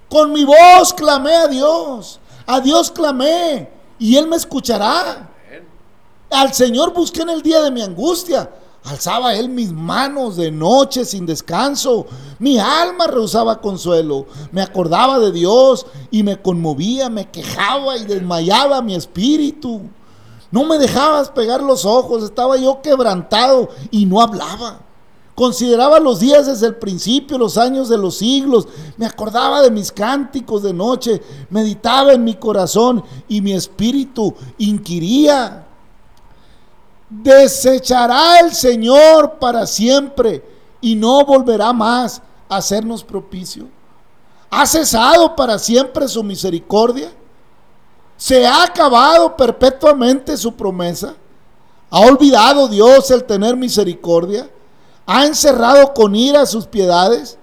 Con 0.08 0.32
mi 0.32 0.44
voz 0.44 0.92
clamé 0.92 1.34
a 1.34 1.46
Dios, 1.46 2.18
a 2.46 2.60
Dios 2.60 2.90
clamé 2.90 3.70
y 3.98 4.16
Él 4.16 4.26
me 4.26 4.36
escuchará. 4.36 5.28
Al 6.30 6.52
Señor 6.52 6.92
busqué 6.92 7.22
en 7.22 7.30
el 7.30 7.42
día 7.42 7.60
de 7.62 7.70
mi 7.70 7.82
angustia. 7.82 8.50
Alzaba 8.84 9.34
él 9.34 9.48
mis 9.48 9.72
manos 9.72 10.36
de 10.36 10.50
noche 10.50 11.04
sin 11.04 11.26
descanso. 11.26 12.06
Mi 12.38 12.58
alma 12.58 13.06
rehusaba 13.06 13.60
consuelo. 13.60 14.26
Me 14.52 14.62
acordaba 14.62 15.18
de 15.18 15.32
Dios 15.32 15.86
y 16.10 16.22
me 16.22 16.40
conmovía, 16.40 17.10
me 17.10 17.30
quejaba 17.30 17.98
y 17.98 18.04
desmayaba 18.04 18.80
mi 18.80 18.94
espíritu. 18.94 19.82
No 20.50 20.64
me 20.64 20.78
dejabas 20.78 21.30
pegar 21.30 21.62
los 21.62 21.84
ojos, 21.84 22.24
estaba 22.24 22.56
yo 22.56 22.80
quebrantado 22.82 23.68
y 23.90 24.06
no 24.06 24.20
hablaba. 24.20 24.80
Consideraba 25.34 26.00
los 26.00 26.20
días 26.20 26.46
desde 26.46 26.66
el 26.66 26.76
principio, 26.76 27.38
los 27.38 27.56
años 27.56 27.88
de 27.88 27.96
los 27.96 28.16
siglos. 28.16 28.66
Me 28.96 29.06
acordaba 29.06 29.62
de 29.62 29.70
mis 29.70 29.92
cánticos 29.92 30.62
de 30.62 30.74
noche. 30.74 31.22
Meditaba 31.50 32.12
en 32.12 32.24
mi 32.24 32.34
corazón 32.34 33.02
y 33.28 33.40
mi 33.40 33.52
espíritu 33.52 34.34
inquiría. 34.58 35.66
Desechará 37.10 38.38
el 38.38 38.54
Señor 38.54 39.38
para 39.40 39.66
siempre 39.66 40.44
y 40.80 40.94
no 40.94 41.24
volverá 41.24 41.72
más 41.72 42.22
a 42.48 42.56
hacernos 42.56 43.02
propicio. 43.02 43.66
¿Ha 44.48 44.64
cesado 44.64 45.34
para 45.34 45.58
siempre 45.58 46.06
su 46.06 46.22
misericordia? 46.22 47.10
¿Se 48.16 48.46
ha 48.46 48.62
acabado 48.62 49.36
perpetuamente 49.36 50.36
su 50.36 50.54
promesa? 50.54 51.14
¿Ha 51.90 52.00
olvidado 52.00 52.68
Dios 52.68 53.10
el 53.10 53.24
tener 53.24 53.56
misericordia? 53.56 54.48
¿Ha 55.06 55.26
encerrado 55.26 55.92
con 55.92 56.14
ira 56.14 56.46
sus 56.46 56.66
piedades? 56.66 57.38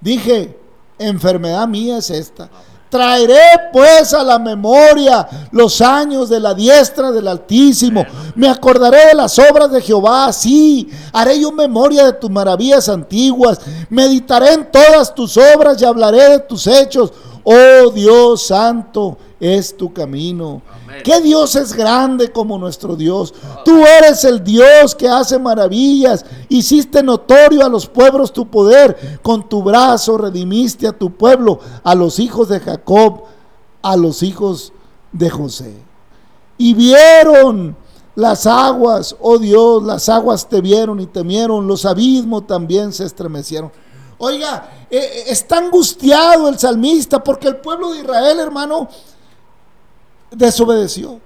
Dije, 0.00 0.56
enfermedad 0.98 1.66
mía 1.66 1.98
es 1.98 2.10
esta. 2.10 2.48
Traeré 2.96 3.68
pues 3.74 4.14
a 4.14 4.24
la 4.24 4.38
memoria 4.38 5.28
los 5.50 5.82
años 5.82 6.30
de 6.30 6.40
la 6.40 6.54
diestra 6.54 7.12
del 7.12 7.28
Altísimo. 7.28 8.06
Me 8.34 8.48
acordaré 8.48 9.08
de 9.08 9.14
las 9.14 9.38
obras 9.38 9.70
de 9.70 9.82
Jehová. 9.82 10.32
Sí, 10.32 10.88
haré 11.12 11.38
yo 11.38 11.52
memoria 11.52 12.06
de 12.06 12.14
tus 12.14 12.30
maravillas 12.30 12.88
antiguas. 12.88 13.60
Meditaré 13.90 14.54
en 14.54 14.70
todas 14.70 15.14
tus 15.14 15.36
obras 15.36 15.82
y 15.82 15.84
hablaré 15.84 16.30
de 16.30 16.38
tus 16.38 16.66
hechos. 16.66 17.12
Oh 17.44 17.90
Dios 17.90 18.46
santo 18.46 19.18
es 19.38 19.76
tu 19.76 19.92
camino. 19.92 20.62
¿Qué 21.04 21.20
Dios 21.20 21.56
es 21.56 21.72
grande 21.72 22.32
como 22.32 22.58
nuestro 22.58 22.96
Dios? 22.96 23.34
Tú 23.64 23.84
eres 23.84 24.24
el 24.24 24.42
Dios 24.42 24.94
que 24.94 25.08
hace 25.08 25.38
maravillas. 25.38 26.24
Hiciste 26.48 27.02
notorio 27.02 27.64
a 27.64 27.68
los 27.68 27.86
pueblos 27.86 28.32
tu 28.32 28.48
poder. 28.48 29.20
Con 29.22 29.48
tu 29.48 29.62
brazo 29.62 30.18
redimiste 30.18 30.86
a 30.86 30.92
tu 30.92 31.12
pueblo, 31.12 31.60
a 31.82 31.94
los 31.94 32.18
hijos 32.18 32.48
de 32.48 32.60
Jacob, 32.60 33.24
a 33.82 33.96
los 33.96 34.22
hijos 34.22 34.72
de 35.12 35.30
José. 35.30 35.74
Y 36.58 36.74
vieron 36.74 37.76
las 38.14 38.46
aguas, 38.46 39.14
oh 39.20 39.38
Dios, 39.38 39.82
las 39.82 40.08
aguas 40.08 40.48
te 40.48 40.60
vieron 40.60 41.00
y 41.00 41.06
temieron, 41.06 41.66
los 41.66 41.84
abismos 41.84 42.46
también 42.46 42.92
se 42.92 43.04
estremecieron. 43.04 43.70
Oiga, 44.18 44.86
eh, 44.90 44.98
eh, 44.98 45.24
está 45.28 45.58
angustiado 45.58 46.48
el 46.48 46.58
salmista 46.58 47.22
porque 47.22 47.48
el 47.48 47.56
pueblo 47.56 47.92
de 47.92 48.00
Israel, 48.00 48.40
hermano, 48.40 48.88
desobedeció. 50.30 51.20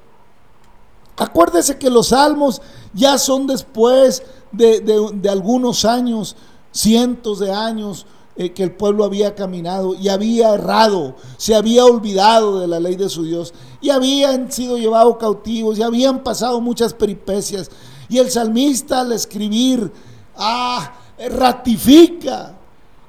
Acuérdese 1.17 1.79
que 1.79 1.91
los 1.91 2.09
salmos 2.09 2.63
ya 2.95 3.19
son 3.19 3.47
después 3.47 4.23
de, 4.53 4.81
de- 4.81 5.29
algunos 5.29 5.85
años, 5.85 6.35
cientos 6.73 7.39
de 7.41 7.53
años, 7.53 8.07
eh, 8.37 8.53
que 8.53 8.63
el 8.63 8.73
pueblo 8.73 9.05
había 9.05 9.35
caminado 9.35 9.95
y 9.95 10.09
había 10.09 10.55
errado, 10.55 11.17
se 11.37 11.55
había 11.55 11.85
olvidado 11.85 12.61
de 12.61 12.67
la 12.69 12.81
ley 12.81 12.97
de 12.97 13.09
su 13.11 13.25
Dios 13.25 13.53
y 13.83 13.91
habían 13.91 14.51
sido 14.51 14.79
llevados 14.79 15.19
cautivos 15.19 15.79
y 15.79 15.83
habían 15.83 16.23
pasado 16.23 16.61
muchas 16.61 16.95
peripecias. 16.95 17.71
Y 18.09 18.19
el 18.19 18.31
salmista 18.31 19.01
al 19.01 19.13
escribir, 19.13 19.93
ah, 20.37 20.95
ratifica 21.29 22.57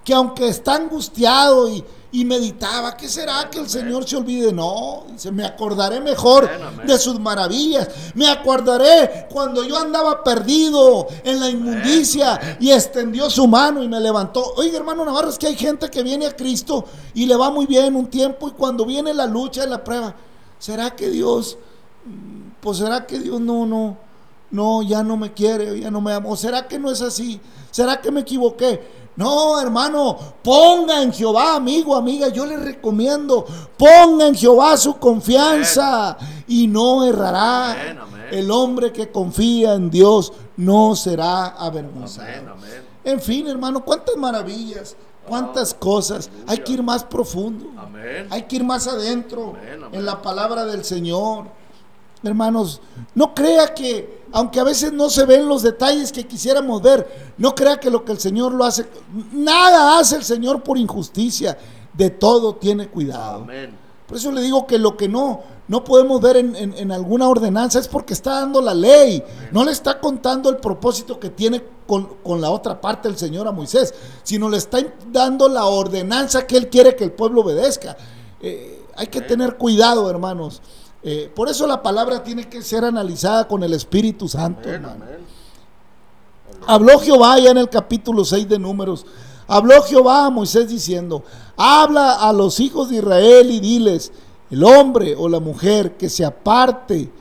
que 0.04 0.14
aunque 0.14 0.48
está 0.50 0.76
angustiado 0.76 1.70
y, 1.70 1.84
y 2.14 2.26
meditaba, 2.26 2.98
¿qué 2.98 3.08
será 3.08 3.50
que 3.50 3.60
el 3.60 3.70
Señor 3.70 4.08
se 4.08 4.18
olvide? 4.18 4.52
No, 4.52 5.06
dice, 5.10 5.32
me 5.32 5.46
acordaré 5.46 6.02
mejor 6.02 6.50
de 6.86 6.98
sus 6.98 7.18
maravillas. 7.20 7.88
Me 8.16 8.28
acordaré 8.28 9.28
cuando 9.32 9.64
yo 9.64 9.78
andaba 9.78 10.22
perdido 10.22 11.08
en 11.24 11.40
la 11.40 11.50
inmundicia 11.50 12.58
y 12.60 12.70
extendió 12.70 13.30
su 13.30 13.48
mano 13.48 13.82
y 13.82 13.88
me 13.88 14.00
levantó. 14.00 14.54
Oiga, 14.58 14.78
hermano 14.78 15.06
Navarro, 15.06 15.30
es 15.30 15.38
que 15.38 15.48
hay 15.48 15.56
gente 15.56 15.90
que 15.90 16.04
viene 16.04 16.26
a 16.26 16.36
Cristo 16.36 16.84
y 17.14 17.26
le 17.26 17.36
va 17.38 17.50
muy 17.50 17.66
bien 17.66 17.96
un 17.96 18.08
tiempo 18.08 18.50
y 18.50 18.52
cuando 18.52 18.86
viene 18.86 19.14
la 19.14 19.26
lucha 19.26 19.64
y 19.64 19.70
la 19.70 19.82
prueba, 19.82 20.14
¿será 20.60 20.94
que 20.94 21.10
Dios, 21.10 21.58
mm, 22.06 22.60
pues 22.60 22.78
será 22.80 23.08
que 23.08 23.20
Dios 23.20 23.40
no, 23.40 23.66
no, 23.66 23.98
no, 24.50 24.84
ya 24.84 25.02
no 25.02 25.16
me 25.16 25.32
quiere, 25.32 25.80
ya 25.80 25.90
no 25.90 26.02
me 26.02 26.12
ama? 26.12 26.28
¿O 26.28 26.36
será 26.36 26.68
que 26.68 26.78
no 26.78 26.92
es 26.92 27.02
así? 27.02 27.40
¿Será 27.72 28.02
que 28.02 28.12
me 28.12 28.20
equivoqué? 28.20 29.01
No, 29.16 29.60
hermano, 29.60 30.18
ponga 30.44 31.02
en 31.02 31.12
Jehová, 31.12 31.56
amigo, 31.56 31.96
amiga, 31.96 32.30
yo 32.30 32.46
le 32.46 32.58
recomiendo, 32.58 33.46
ponga 33.78 34.28
en 34.28 34.36
Jehová 34.36 34.78
su 34.78 34.98
confianza 34.98 36.18
y 36.48 36.68
no 36.68 37.04
errará. 37.04 37.72
Amén, 37.72 38.00
amén. 38.00 38.22
El 38.32 38.50
hombre 38.50 38.94
que 38.94 39.12
confía 39.12 39.74
en 39.74 39.90
Dios 39.90 40.32
no 40.56 40.96
será 40.96 41.48
avergonzado. 41.48 42.56
En 43.04 43.20
fin, 43.20 43.48
hermano, 43.48 43.84
cuántas 43.84 44.16
maravillas, 44.16 44.96
cuántas 45.28 45.74
cosas. 45.74 46.30
Hay 46.48 46.60
que 46.60 46.74
ir 46.74 46.84
más 46.84 47.04
profundo. 47.04 47.70
Amén. 47.78 48.28
Hay 48.30 48.44
que 48.44 48.58
ir 48.58 48.64
más 48.64 48.88
adentro 48.88 49.54
en 49.92 50.06
la 50.06 50.22
palabra 50.22 50.66
del 50.66 50.86
Señor. 50.86 51.48
Hermanos, 52.24 52.82
no 53.16 53.34
crea 53.34 53.74
que, 53.74 54.24
aunque 54.32 54.60
a 54.60 54.64
veces 54.64 54.94
no 54.94 55.10
se 55.10 55.26
ven 55.26 55.48
los 55.48 55.62
detalles 55.64 56.12
que 56.12 56.26
quisiéramos 56.28 56.82
ver, 56.82 57.34
no 57.38 57.54
crea 57.56 57.80
que 57.80 57.90
lo 57.90 58.04
que 58.06 58.12
el 58.12 58.20
Señor 58.20 58.54
lo 58.54 58.64
hace, 58.64 58.86
nada 59.32 59.98
hace 60.00 60.16
el 60.18 60.24
Señor 60.24 60.64
por 60.64 60.78
injusticia, 60.78 61.58
de 61.94 62.10
todo 62.10 62.56
tiene 62.56 62.88
cuidado. 62.88 63.42
Amén. 63.44 63.76
Por 64.08 64.18
eso 64.18 64.32
le 64.32 64.42
digo 64.42 64.68
que 64.68 64.78
lo 64.78 64.98
que 64.98 65.08
no, 65.08 65.42
no 65.70 65.84
podemos 65.86 66.20
ver 66.22 66.36
en, 66.38 66.56
en- 66.56 66.74
en 66.78 66.92
alguna 66.92 67.30
ordenanza 67.30 67.80
es 67.80 67.88
porque 67.88 68.14
está 68.14 68.42
dando 68.42 68.62
la 68.62 68.74
ley. 68.74 69.24
No 69.54 69.64
le 69.64 69.72
está 69.72 70.00
contando 70.02 70.50
el 70.50 70.58
propósito 70.58 71.18
que 71.20 71.30
tiene 71.30 71.64
con, 71.88 72.16
con 72.22 72.42
la 72.42 72.50
otra 72.50 72.80
parte 72.82 73.08
el 73.08 73.18
Señor 73.18 73.48
a 73.48 73.52
Moisés, 73.54 73.94
sino 74.24 74.50
le 74.50 74.58
está 74.58 74.80
dando 75.12 75.48
la 75.48 75.66
ordenanza 75.66 76.46
que 76.46 76.58
Él 76.58 76.68
quiere 76.70 76.96
que 76.96 77.06
el 77.06 77.14
pueblo 77.14 77.42
obedezca. 77.42 77.96
Eh, 78.42 78.84
hay 78.98 79.08
que 79.08 79.22
tener 79.22 79.56
cuidado, 79.58 80.10
hermanos. 80.10 80.62
Eh, 81.04 81.32
por 81.36 81.50
eso 81.50 81.66
la 81.66 81.82
palabra 81.82 82.24
tiene 82.24 82.48
que 82.48 82.62
ser 82.62 82.86
analizada 82.86 83.48
con 83.48 83.64
el 83.64 83.74
Espíritu 83.74 84.28
Santo, 84.28 84.62
Amén, 84.64 84.76
hermano. 84.76 85.06
amén. 85.06 85.26
Habló 86.68 87.00
Jehová 87.00 87.40
ya 87.40 87.52
en 87.52 87.58
el 87.58 87.70
capítulo 87.70 88.24
6 88.24 88.48
de 88.48 88.60
Números. 88.60 89.06
Habló 89.48 89.82
Jehová 89.84 90.26
a 90.26 90.30
Moisés 90.30 90.70
diciendo, 90.70 91.24
habla 91.58 92.14
a 92.14 92.32
los 92.32 92.60
hijos 92.60 92.90
de 92.90 92.98
Israel 92.98 93.52
y 93.52 93.60
diles, 93.60 94.12
el 94.50 94.64
hombre 94.64 95.16
o 95.18 95.28
la 95.28 95.40
mujer 95.40 95.98
que 95.98 96.10
se 96.10 96.24
aparte 96.24 97.12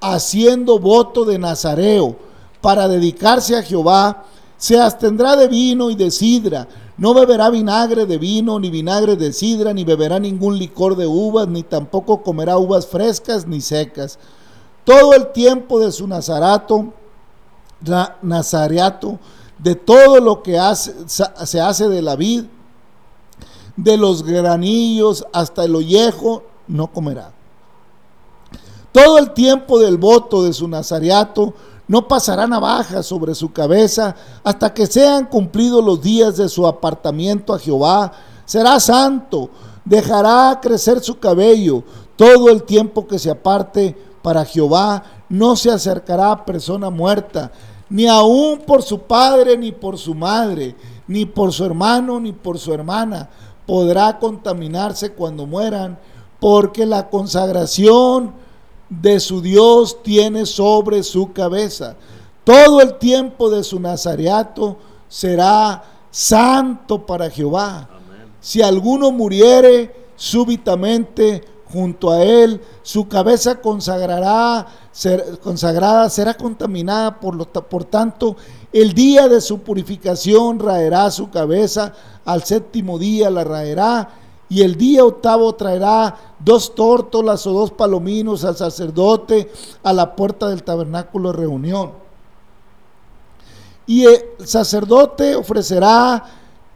haciendo 0.00 0.78
voto 0.78 1.24
de 1.24 1.38
Nazareo 1.38 2.16
para 2.60 2.88
dedicarse 2.88 3.56
a 3.56 3.62
Jehová, 3.62 4.24
se 4.56 4.80
abstendrá 4.80 5.36
de 5.36 5.48
vino 5.48 5.90
y 5.90 5.94
de 5.94 6.10
sidra, 6.10 6.66
no 7.02 7.14
beberá 7.14 7.50
vinagre 7.50 8.06
de 8.06 8.16
vino, 8.16 8.60
ni 8.60 8.70
vinagre 8.70 9.16
de 9.16 9.32
sidra, 9.32 9.74
ni 9.74 9.82
beberá 9.82 10.20
ningún 10.20 10.56
licor 10.56 10.94
de 10.94 11.04
uvas, 11.04 11.48
ni 11.48 11.64
tampoco 11.64 12.22
comerá 12.22 12.58
uvas 12.58 12.86
frescas 12.86 13.44
ni 13.44 13.60
secas. 13.60 14.20
Todo 14.84 15.12
el 15.12 15.32
tiempo 15.32 15.80
de 15.80 15.90
su 15.90 16.06
nazarato, 16.06 16.92
na- 17.80 18.18
nazareato, 18.22 19.18
de 19.58 19.74
todo 19.74 20.20
lo 20.20 20.44
que 20.44 20.56
se 20.76 21.60
hace 21.60 21.88
de 21.88 22.02
la 22.02 22.14
vid, 22.14 22.44
de 23.76 23.96
los 23.96 24.22
granillos 24.22 25.26
hasta 25.32 25.64
el 25.64 25.74
ollejo, 25.74 26.44
no 26.68 26.86
comerá. 26.86 27.32
Todo 28.92 29.18
el 29.18 29.32
tiempo 29.32 29.80
del 29.80 29.96
voto 29.96 30.44
de 30.44 30.52
su 30.52 30.68
nazareato 30.68 31.52
no 31.88 32.06
pasará 32.06 32.46
navaja 32.46 33.02
sobre 33.02 33.34
su 33.34 33.52
cabeza 33.52 34.14
hasta 34.44 34.72
que 34.72 34.86
sean 34.86 35.26
cumplidos 35.26 35.84
los 35.84 36.00
días 36.00 36.36
de 36.36 36.48
su 36.48 36.66
apartamiento 36.66 37.52
a 37.52 37.58
Jehová. 37.58 38.12
Será 38.44 38.78
santo, 38.80 39.50
dejará 39.84 40.58
crecer 40.60 41.00
su 41.00 41.18
cabello 41.18 41.82
todo 42.16 42.48
el 42.50 42.62
tiempo 42.62 43.06
que 43.06 43.18
se 43.18 43.30
aparte 43.30 43.96
para 44.22 44.44
Jehová. 44.44 45.02
No 45.28 45.56
se 45.56 45.70
acercará 45.70 46.32
a 46.32 46.44
persona 46.44 46.90
muerta, 46.90 47.50
ni 47.88 48.06
aun 48.06 48.60
por 48.60 48.82
su 48.82 49.00
padre, 49.00 49.56
ni 49.56 49.72
por 49.72 49.98
su 49.98 50.14
madre, 50.14 50.76
ni 51.08 51.26
por 51.26 51.52
su 51.52 51.64
hermano, 51.64 52.20
ni 52.20 52.32
por 52.32 52.58
su 52.58 52.72
hermana. 52.72 53.28
Podrá 53.66 54.18
contaminarse 54.18 55.12
cuando 55.12 55.46
mueran, 55.46 55.98
porque 56.38 56.86
la 56.86 57.08
consagración 57.08 58.32
de 59.00 59.20
su 59.20 59.40
Dios 59.40 60.02
tiene 60.02 60.44
sobre 60.46 61.02
su 61.02 61.32
cabeza. 61.32 61.96
Todo 62.44 62.80
el 62.80 62.98
tiempo 62.98 63.48
de 63.50 63.62
su 63.64 63.80
nazareato 63.80 64.76
será 65.08 65.82
santo 66.10 67.06
para 67.06 67.30
Jehová. 67.30 67.88
Si 68.40 68.60
alguno 68.60 69.10
muriere 69.12 69.94
súbitamente 70.16 71.44
junto 71.72 72.10
a 72.10 72.22
él, 72.22 72.60
su 72.82 73.08
cabeza 73.08 73.60
consagrará, 73.60 74.66
ser- 74.90 75.38
consagrada 75.38 76.10
será 76.10 76.34
contaminada, 76.34 77.18
por, 77.18 77.34
lo, 77.34 77.46
por 77.46 77.84
tanto, 77.84 78.36
el 78.72 78.92
día 78.92 79.28
de 79.28 79.40
su 79.40 79.60
purificación 79.60 80.58
raerá 80.58 81.10
su 81.10 81.30
cabeza, 81.30 81.94
al 82.24 82.42
séptimo 82.42 82.98
día 82.98 83.30
la 83.30 83.44
raerá, 83.44 84.10
y 84.52 84.60
el 84.60 84.76
día 84.76 85.02
octavo 85.02 85.54
traerá 85.54 86.34
dos 86.38 86.74
tórtolas 86.74 87.46
o 87.46 87.52
dos 87.54 87.70
palominos 87.70 88.44
al 88.44 88.54
sacerdote 88.54 89.50
a 89.82 89.94
la 89.94 90.14
puerta 90.14 90.46
del 90.50 90.62
tabernáculo 90.62 91.32
de 91.32 91.38
reunión. 91.38 91.92
Y 93.86 94.04
el 94.04 94.22
sacerdote 94.44 95.36
ofrecerá 95.36 96.22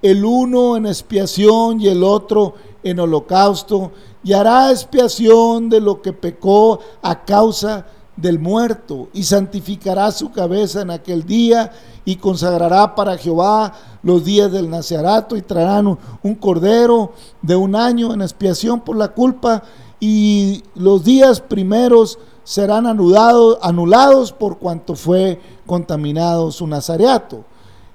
el 0.01 0.25
uno 0.25 0.79
en 0.79 0.87
expiación 0.87 1.79
y 1.79 1.89
el 1.89 2.03
otro 2.03 2.55
en 2.83 2.99
holocausto, 2.99 3.93
y 4.25 4.33
hará 4.33 4.71
expiación 4.71 5.69
de 5.69 5.81
lo 5.81 6.01
que 6.01 6.15
pecó 6.15 6.81
a 7.03 7.27
causa 7.27 7.87
del 8.17 8.39
muerto, 8.39 9.09
y 9.13 9.25
santificará 9.25 10.11
su 10.11 10.31
cabeza 10.33 10.83
en 10.83 10.91
aquel 10.91 11.25
día, 11.25 11.73
y 12.05 12.17
consagrará 12.17 12.95
para 12.95 13.19
Jehová 13.19 13.73
los 14.03 14.25
días 14.25 14.51
del 14.53 14.71
naciarato, 14.71 15.37
y 15.37 15.43
traerán 15.43 15.87
un, 15.87 15.99
un 16.23 16.35
cordero 16.35 17.13
de 17.43 17.57
un 17.57 17.77
año 17.77 18.13
en 18.15 18.23
expiación 18.23 18.81
por 18.81 18.97
la 18.97 19.09
culpa, 19.09 19.63
y 20.01 20.63
los 20.75 21.05
días 21.05 21.41
primeros 21.41 22.19
serán 22.45 22.87
anulados, 22.87 23.59
anulados 23.61 24.33
por 24.33 24.59
cuanto 24.59 24.95
fue 24.95 25.41
contaminado 25.67 26.53
su 26.53 26.67
nazareato. 26.67 27.45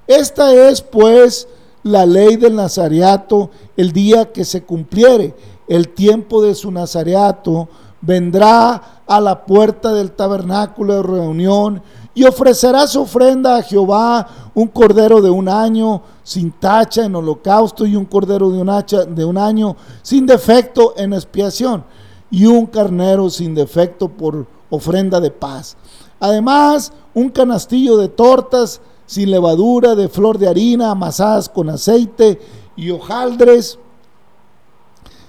Esta 0.08 0.54
es 0.54 0.82
pues 0.82 1.48
la 1.84 2.06
ley 2.06 2.36
del 2.36 2.56
nazareato 2.56 3.50
el 3.78 3.94
día 3.94 4.32
que 4.32 4.44
se 4.44 4.64
cumpliere 4.64 5.34
el 5.68 5.88
tiempo 5.88 6.42
de 6.42 6.54
su 6.54 6.70
nazareato, 6.70 7.70
vendrá 8.02 9.01
a 9.12 9.20
la 9.20 9.46
puerta 9.46 9.92
del 9.92 10.14
tabernáculo 10.14 10.96
de 10.96 11.04
reunión 11.04 11.82
y 12.14 12.24
ofrecerá 12.24 12.88
su 12.88 13.02
ofrenda 13.02 13.58
a 13.58 13.62
Jehová 13.62 14.26
un 14.56 14.70
cordero 14.70 15.22
de 15.22 15.30
un 15.30 15.50
año 15.50 16.02
sin 16.24 16.54
tacha 16.54 17.04
en 17.04 17.14
holocausto 17.14 17.86
y 17.86 17.98
un 17.98 18.06
cordero 18.06 18.50
de 18.50 18.62
un, 18.62 18.70
hacha, 18.70 19.04
de 19.04 19.26
un 19.26 19.38
año 19.38 19.76
sin 20.02 20.26
defecto 20.26 20.94
en 20.96 21.12
expiación 21.12 21.84
y 22.30 22.46
un 22.46 22.66
carnero 22.66 23.30
sin 23.30 23.54
defecto 23.54 24.08
por 24.08 24.48
ofrenda 24.70 25.20
de 25.20 25.30
paz. 25.30 25.76
Además, 26.18 26.94
un 27.14 27.28
canastillo 27.32 27.98
de 27.98 28.08
tortas 28.08 28.80
sin 29.06 29.30
levadura, 29.30 29.94
de 29.94 30.08
flor 30.08 30.38
de 30.38 30.48
harina, 30.48 30.92
amasadas 30.92 31.50
con 31.50 31.70
aceite 31.70 32.40
y 32.78 32.92
hojaldres 32.92 33.78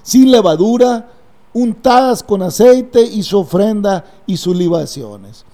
sin 0.04 0.30
levadura, 0.30 1.08
untadas 1.52 2.22
con 2.22 2.42
aceite 2.42 3.02
y 3.02 3.22
su 3.22 3.38
ofrenda 3.38 4.04
y 4.26 4.36
sus 4.36 4.56
libaciones. 4.56 5.44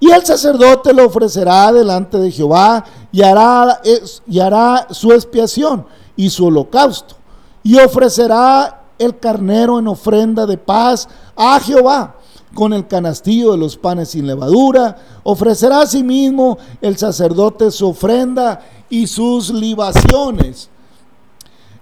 Y 0.00 0.10
el 0.10 0.24
sacerdote 0.26 0.92
lo 0.92 1.06
ofrecerá 1.06 1.72
delante 1.72 2.18
de 2.18 2.30
Jehová 2.30 2.84
y 3.12 3.22
hará, 3.22 3.80
y 4.26 4.40
hará 4.40 4.88
su 4.90 5.12
expiación 5.12 5.86
y 6.16 6.28
su 6.28 6.46
holocausto. 6.46 7.14
Y 7.62 7.78
ofrecerá 7.78 8.82
el 8.98 9.18
carnero 9.18 9.78
en 9.78 9.86
ofrenda 9.86 10.44
de 10.44 10.58
paz 10.58 11.08
a 11.36 11.58
Jehová 11.60 12.16
con 12.54 12.72
el 12.72 12.86
canastillo 12.86 13.52
de 13.52 13.58
los 13.58 13.76
panes 13.76 14.10
sin 14.10 14.26
levadura. 14.26 14.96
Ofrecerá 15.22 15.82
asimismo 15.82 16.58
el 16.80 16.96
sacerdote 16.96 17.70
su 17.70 17.88
ofrenda 17.88 18.60
y 18.90 19.06
sus 19.06 19.50
libaciones. 19.50 20.68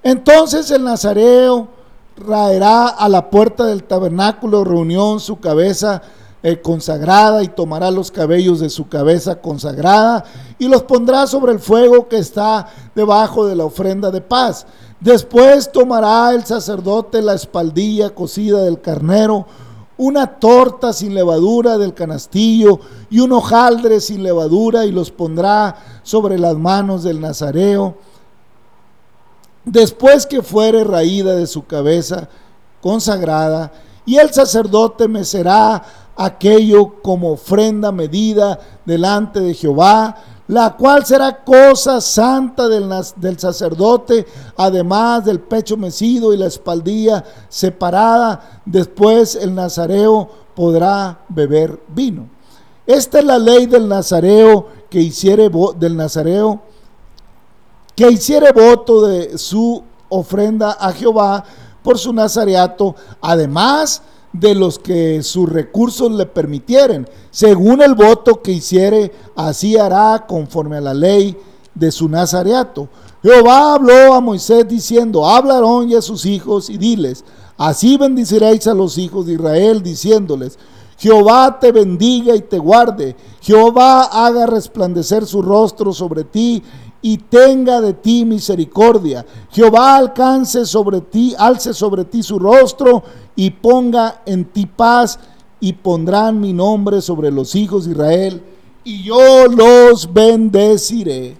Entonces 0.02 0.70
el 0.70 0.84
nazareo 0.84 1.68
raerá 2.20 2.88
a 2.88 3.08
la 3.08 3.30
puerta 3.30 3.66
del 3.66 3.84
tabernáculo 3.84 4.64
reunión 4.64 5.20
su 5.20 5.40
cabeza 5.40 6.02
eh, 6.42 6.60
consagrada 6.60 7.42
y 7.42 7.48
tomará 7.48 7.90
los 7.90 8.10
cabellos 8.10 8.60
de 8.60 8.70
su 8.70 8.88
cabeza 8.88 9.40
consagrada 9.40 10.24
y 10.58 10.68
los 10.68 10.82
pondrá 10.84 11.26
sobre 11.26 11.52
el 11.52 11.58
fuego 11.58 12.08
que 12.08 12.18
está 12.18 12.66
debajo 12.94 13.46
de 13.46 13.56
la 13.56 13.64
ofrenda 13.64 14.10
de 14.10 14.20
paz. 14.20 14.66
Después 15.00 15.70
tomará 15.70 16.32
el 16.32 16.44
sacerdote 16.44 17.22
la 17.22 17.34
espaldilla 17.34 18.10
cocida 18.10 18.62
del 18.62 18.80
carnero, 18.80 19.46
una 19.98 20.38
torta 20.38 20.94
sin 20.94 21.14
levadura 21.14 21.76
del 21.76 21.92
canastillo 21.92 22.80
y 23.10 23.20
un 23.20 23.32
hojaldre 23.32 24.00
sin 24.00 24.22
levadura 24.22 24.86
y 24.86 24.92
los 24.92 25.10
pondrá 25.10 25.76
sobre 26.02 26.38
las 26.38 26.56
manos 26.56 27.02
del 27.02 27.20
nazareo 27.20 27.96
después 29.64 30.26
que 30.26 30.42
fuere 30.42 30.84
raída 30.84 31.34
de 31.34 31.46
su 31.46 31.66
cabeza 31.66 32.28
consagrada, 32.80 33.72
y 34.06 34.16
el 34.16 34.32
sacerdote 34.32 35.06
mecerá 35.06 35.82
aquello 36.16 37.00
como 37.02 37.32
ofrenda 37.32 37.92
medida 37.92 38.58
delante 38.84 39.40
de 39.40 39.54
Jehová, 39.54 40.16
la 40.48 40.76
cual 40.76 41.06
será 41.06 41.44
cosa 41.44 42.00
santa 42.00 42.68
del, 42.68 42.92
del 43.16 43.38
sacerdote, 43.38 44.26
además 44.56 45.24
del 45.24 45.38
pecho 45.38 45.76
mecido 45.76 46.34
y 46.34 46.36
la 46.36 46.46
espaldilla 46.46 47.24
separada. 47.48 48.62
Después 48.64 49.36
el 49.36 49.54
nazareo 49.54 50.28
podrá 50.56 51.20
beber 51.28 51.80
vino. 51.88 52.28
Esta 52.84 53.20
es 53.20 53.24
la 53.24 53.38
ley 53.38 53.66
del 53.66 53.86
nazareo 53.86 54.66
que 54.90 55.00
hiciere 55.00 55.48
del 55.78 55.96
nazareo 55.96 56.60
que 58.00 58.10
hiciere 58.10 58.50
voto 58.52 59.06
de 59.06 59.36
su 59.36 59.82
ofrenda 60.08 60.70
a 60.80 60.90
Jehová 60.90 61.44
por 61.82 61.98
su 61.98 62.14
nazareato, 62.14 62.96
además 63.20 64.00
de 64.32 64.54
los 64.54 64.78
que 64.78 65.22
sus 65.22 65.46
recursos 65.46 66.10
le 66.10 66.24
permitieren. 66.24 67.06
Según 67.30 67.82
el 67.82 67.94
voto 67.94 68.40
que 68.40 68.52
hiciere, 68.52 69.12
así 69.36 69.76
hará 69.76 70.24
conforme 70.26 70.78
a 70.78 70.80
la 70.80 70.94
ley 70.94 71.36
de 71.74 71.92
su 71.92 72.08
nazareato. 72.08 72.88
Jehová 73.22 73.74
habló 73.74 74.14
a 74.14 74.20
Moisés 74.22 74.66
diciendo, 74.66 75.28
habla 75.28 75.60
y 75.86 75.94
a 75.94 76.00
sus 76.00 76.24
hijos 76.24 76.70
y 76.70 76.78
diles, 76.78 77.22
así 77.58 77.98
bendiciréis 77.98 78.66
a 78.66 78.72
los 78.72 78.96
hijos 78.96 79.26
de 79.26 79.34
Israel, 79.34 79.82
diciéndoles, 79.82 80.58
Jehová 80.96 81.58
te 81.60 81.70
bendiga 81.70 82.34
y 82.34 82.40
te 82.40 82.58
guarde, 82.58 83.14
Jehová 83.42 84.04
haga 84.04 84.46
resplandecer 84.46 85.26
su 85.26 85.42
rostro 85.42 85.92
sobre 85.92 86.24
ti 86.24 86.62
y 87.02 87.18
tenga 87.18 87.80
de 87.80 87.94
ti 87.94 88.24
misericordia. 88.24 89.24
Jehová 89.50 89.96
alcance 89.96 90.66
sobre 90.66 91.00
ti, 91.00 91.34
alce 91.38 91.72
sobre 91.72 92.04
ti 92.04 92.22
su 92.22 92.38
rostro 92.38 93.02
y 93.36 93.50
ponga 93.50 94.22
en 94.26 94.44
ti 94.44 94.66
paz 94.66 95.18
y 95.60 95.72
pondrán 95.72 96.40
mi 96.40 96.52
nombre 96.52 97.00
sobre 97.00 97.30
los 97.30 97.54
hijos 97.54 97.84
de 97.84 97.92
Israel 97.92 98.42
y 98.84 99.02
yo 99.02 99.46
los 99.46 100.12
bendeciré. 100.12 101.36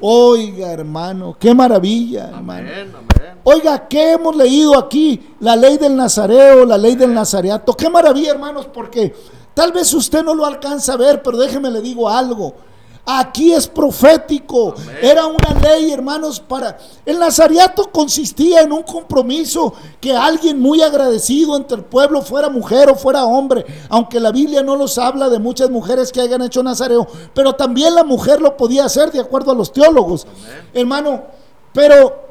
Oiga, 0.00 0.72
hermano, 0.72 1.36
qué 1.38 1.54
maravilla, 1.54 2.28
hermano. 2.28 2.68
Amén, 2.68 2.92
amén. 2.92 3.38
Oiga, 3.44 3.88
¿qué 3.88 4.12
hemos 4.12 4.34
leído 4.36 4.76
aquí? 4.78 5.20
La 5.40 5.56
ley 5.56 5.78
del 5.78 5.96
Nazareo, 5.96 6.64
la 6.64 6.78
ley 6.78 6.94
del 6.96 7.14
Nazareato. 7.14 7.72
Qué 7.74 7.88
maravilla, 7.88 8.32
hermanos, 8.32 8.66
porque 8.66 9.14
tal 9.54 9.72
vez 9.72 9.92
usted 9.94 10.22
no 10.24 10.34
lo 10.34 10.44
alcanza 10.44 10.94
a 10.94 10.96
ver, 10.96 11.22
pero 11.22 11.38
déjeme 11.38 11.70
le 11.70 11.80
digo 11.80 12.08
algo. 12.08 12.54
Aquí 13.04 13.52
es 13.52 13.66
profético. 13.66 14.74
Era 15.00 15.26
una 15.26 15.60
ley, 15.60 15.90
hermanos, 15.90 16.38
para... 16.38 16.78
El 17.04 17.18
Nazareato 17.18 17.90
consistía 17.90 18.60
en 18.60 18.72
un 18.72 18.84
compromiso 18.84 19.74
que 20.00 20.16
alguien 20.16 20.60
muy 20.60 20.82
agradecido 20.82 21.56
entre 21.56 21.78
el 21.78 21.84
pueblo, 21.84 22.22
fuera 22.22 22.48
mujer 22.48 22.88
o 22.90 22.94
fuera 22.94 23.24
hombre, 23.24 23.66
aunque 23.88 24.20
la 24.20 24.30
Biblia 24.30 24.62
no 24.62 24.76
nos 24.76 24.98
habla 24.98 25.28
de 25.28 25.40
muchas 25.40 25.68
mujeres 25.68 26.12
que 26.12 26.20
hayan 26.20 26.42
hecho 26.42 26.62
Nazareo, 26.62 27.08
pero 27.34 27.54
también 27.54 27.94
la 27.96 28.04
mujer 28.04 28.40
lo 28.40 28.56
podía 28.56 28.84
hacer 28.84 29.10
de 29.10 29.18
acuerdo 29.18 29.50
a 29.50 29.56
los 29.56 29.72
teólogos. 29.72 30.24
Hermano, 30.72 31.24
pero 31.72 32.22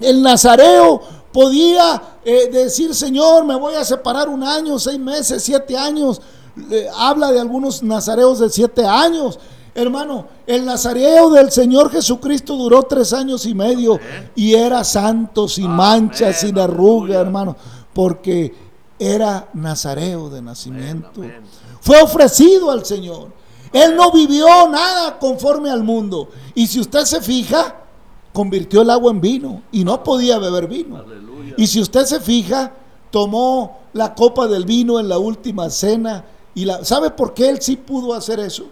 el 0.00 0.22
nazareo 0.22 1.02
podía 1.32 2.00
eh, 2.24 2.48
decir, 2.50 2.94
Señor, 2.94 3.44
me 3.44 3.56
voy 3.56 3.74
a 3.74 3.84
separar 3.84 4.28
un 4.30 4.42
año, 4.42 4.78
seis 4.78 4.98
meses, 4.98 5.42
siete 5.42 5.76
años. 5.76 6.20
Habla 6.96 7.30
de 7.30 7.40
algunos 7.40 7.82
nazareos 7.82 8.38
de 8.38 8.48
siete 8.48 8.84
años. 8.86 9.38
Hermano, 9.74 10.26
el 10.46 10.64
nazareo 10.64 11.30
del 11.30 11.50
Señor 11.50 11.90
Jesucristo 11.90 12.56
duró 12.56 12.82
tres 12.84 13.12
años 13.12 13.46
y 13.46 13.54
medio 13.54 13.98
y 14.34 14.54
era 14.54 14.82
santo, 14.84 15.46
sin 15.48 15.70
mancha, 15.70 16.32
sin 16.32 16.58
arruga, 16.58 17.20
hermano, 17.20 17.56
porque 17.92 18.54
era 18.98 19.48
nazareo 19.54 20.28
de 20.30 20.42
nacimiento. 20.42 21.22
Fue 21.80 22.00
ofrecido 22.00 22.70
al 22.70 22.84
Señor. 22.84 23.28
Él 23.72 23.94
no 23.96 24.10
vivió 24.10 24.46
nada 24.68 25.18
conforme 25.18 25.70
al 25.70 25.84
mundo. 25.84 26.28
Y 26.54 26.66
si 26.66 26.80
usted 26.80 27.04
se 27.04 27.20
fija, 27.20 27.76
convirtió 28.32 28.82
el 28.82 28.90
agua 28.90 29.12
en 29.12 29.20
vino 29.20 29.62
y 29.70 29.84
no 29.84 30.02
podía 30.02 30.38
beber 30.38 30.66
vino. 30.66 30.96
Aleluya. 30.96 31.54
Y 31.56 31.66
si 31.66 31.80
usted 31.80 32.04
se 32.04 32.20
fija, 32.20 32.72
tomó 33.10 33.78
la 33.92 34.14
copa 34.14 34.46
del 34.46 34.64
vino 34.64 34.98
en 35.00 35.08
la 35.08 35.18
última 35.18 35.70
cena 35.70 36.24
y 36.54 36.64
la 36.64 36.84
¿sabe 36.84 37.10
por 37.10 37.34
qué 37.34 37.48
él 37.48 37.60
sí 37.60 37.76
pudo 37.76 38.14
hacer 38.14 38.40
eso? 38.40 38.66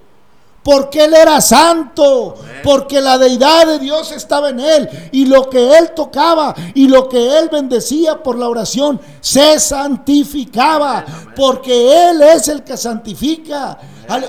Porque 0.67 1.05
él 1.05 1.15
era 1.15 1.41
santo, 1.41 2.35
porque 2.65 3.01
la 3.01 3.19
deidad 3.19 3.69
de 3.69 3.79
Dios 3.79 4.11
estaba 4.11 4.49
en 4.49 4.59
él 4.59 4.89
y 5.13 5.27
lo 5.27 5.49
que 5.49 5.79
él 5.79 5.93
tocaba 5.95 6.57
y 6.75 6.89
lo 6.89 7.09
que 7.09 7.39
él 7.39 7.49
bendecía 7.49 8.21
por 8.21 8.37
la 8.37 8.49
oración 8.49 9.01
se 9.21 9.61
santificaba, 9.61 11.05
porque 11.37 12.11
él 12.11 12.21
es 12.21 12.49
el 12.49 12.65
que 12.65 12.77
santifica. 12.77 13.79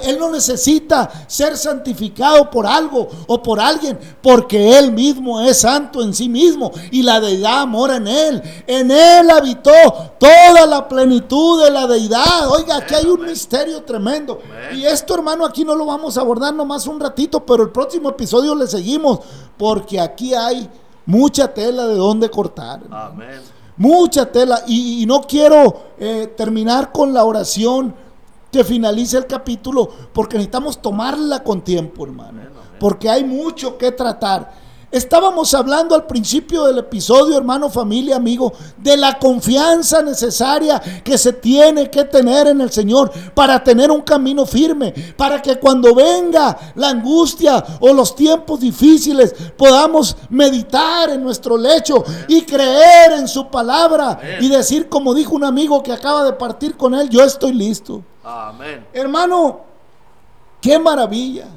Él 0.04 0.18
no 0.20 0.32
necesita 0.32 1.10
ser 1.28 1.58
santificado 1.58 2.50
por 2.50 2.66
algo 2.66 3.08
o 3.28 3.42
por 3.42 3.60
alguien, 3.60 3.98
porque 4.22 4.78
Él 4.78 4.92
mismo 4.92 5.42
es 5.42 5.60
santo 5.60 6.02
en 6.02 6.14
sí 6.14 6.30
mismo 6.30 6.72
y 6.92 7.04
la 7.04 7.20
deidad 7.20 7.66
mora 7.68 7.98
en 7.98 8.08
Él. 8.08 8.42
En 8.66 8.92
Él 8.92 9.30
habitó 9.30 9.72
toda 10.20 10.66
la 10.66 10.88
plenitud 10.88 11.64
de 11.64 11.72
la 11.72 11.88
deidad. 11.88 12.50
Oiga, 12.50 12.78
aquí 12.78 12.96
hay 12.96 13.06
un 13.06 13.26
misterio 13.26 13.84
tremendo. 13.84 14.40
Y 14.74 14.84
esto, 14.86 15.16
hermano, 15.16 15.46
aquí 15.46 15.64
no 15.64 15.76
lo 15.76 15.86
vamos 15.86 16.18
a 16.18 16.22
abordar 16.22 16.54
nomás 16.54 16.88
un 16.88 17.00
ratito, 17.00 17.46
pero 17.46 17.64
el 17.64 17.70
próximo 17.70 18.10
episodio 18.10 18.56
le 18.56 18.68
seguimos, 18.68 19.20
porque 19.58 20.00
aquí 20.00 20.34
hay 20.34 20.70
mucha 21.06 21.54
tela 21.54 21.88
de 21.88 21.96
donde 21.96 22.30
cortar. 22.30 22.82
Amén. 22.92 23.42
Mucha 23.78 24.26
tela. 24.26 24.64
Y, 24.68 25.04
y 25.04 25.06
no 25.06 25.22
quiero 25.22 25.82
eh, 26.00 26.34
terminar 26.36 26.92
con 26.92 27.14
la 27.14 27.24
oración 27.24 27.94
que 28.58 28.64
finalice 28.64 29.18
el 29.18 29.28
capítulo, 29.28 29.88
porque 30.12 30.36
necesitamos 30.38 30.82
tomarla 30.82 31.44
con 31.44 31.62
tiempo, 31.62 32.06
hermano. 32.08 32.42
Porque 32.80 33.08
hay 33.08 33.24
mucho 33.24 33.78
que 33.78 33.92
tratar. 33.92 34.52
Estábamos 34.90 35.54
hablando 35.54 35.96
al 35.96 36.08
principio 36.08 36.64
del 36.64 36.78
episodio, 36.78 37.38
hermano, 37.38 37.70
familia, 37.70 38.16
amigo, 38.16 38.54
de 38.78 38.96
la 38.96 39.20
confianza 39.20 40.02
necesaria 40.02 40.82
que 41.04 41.18
se 41.18 41.34
tiene 41.34 41.90
que 41.92 42.06
tener 42.06 42.48
en 42.48 42.62
el 42.62 42.72
Señor 42.72 43.12
para 43.34 43.62
tener 43.62 43.92
un 43.92 44.02
camino 44.02 44.46
firme, 44.46 44.94
para 45.18 45.42
que 45.42 45.60
cuando 45.60 45.94
venga 45.94 46.58
la 46.76 46.90
angustia 46.90 47.62
o 47.82 47.92
los 47.92 48.16
tiempos 48.16 48.62
difíciles 48.62 49.36
podamos 49.58 50.16
meditar 50.30 51.10
en 51.10 51.22
nuestro 51.22 51.58
lecho 51.58 52.06
y 52.30 52.44
creer 52.44 53.12
en 53.12 53.28
su 53.28 53.50
palabra 53.50 54.18
y 54.40 54.48
decir, 54.48 54.88
como 54.88 55.14
dijo 55.14 55.36
un 55.36 55.44
amigo 55.44 55.84
que 55.84 55.92
acaba 55.92 56.24
de 56.24 56.32
partir 56.32 56.78
con 56.78 56.96
él, 56.96 57.10
yo 57.10 57.22
estoy 57.26 57.52
listo. 57.52 58.02
Amén. 58.24 58.88
Hermano, 58.94 59.66
qué 60.62 60.80
maravilla. 60.80 61.57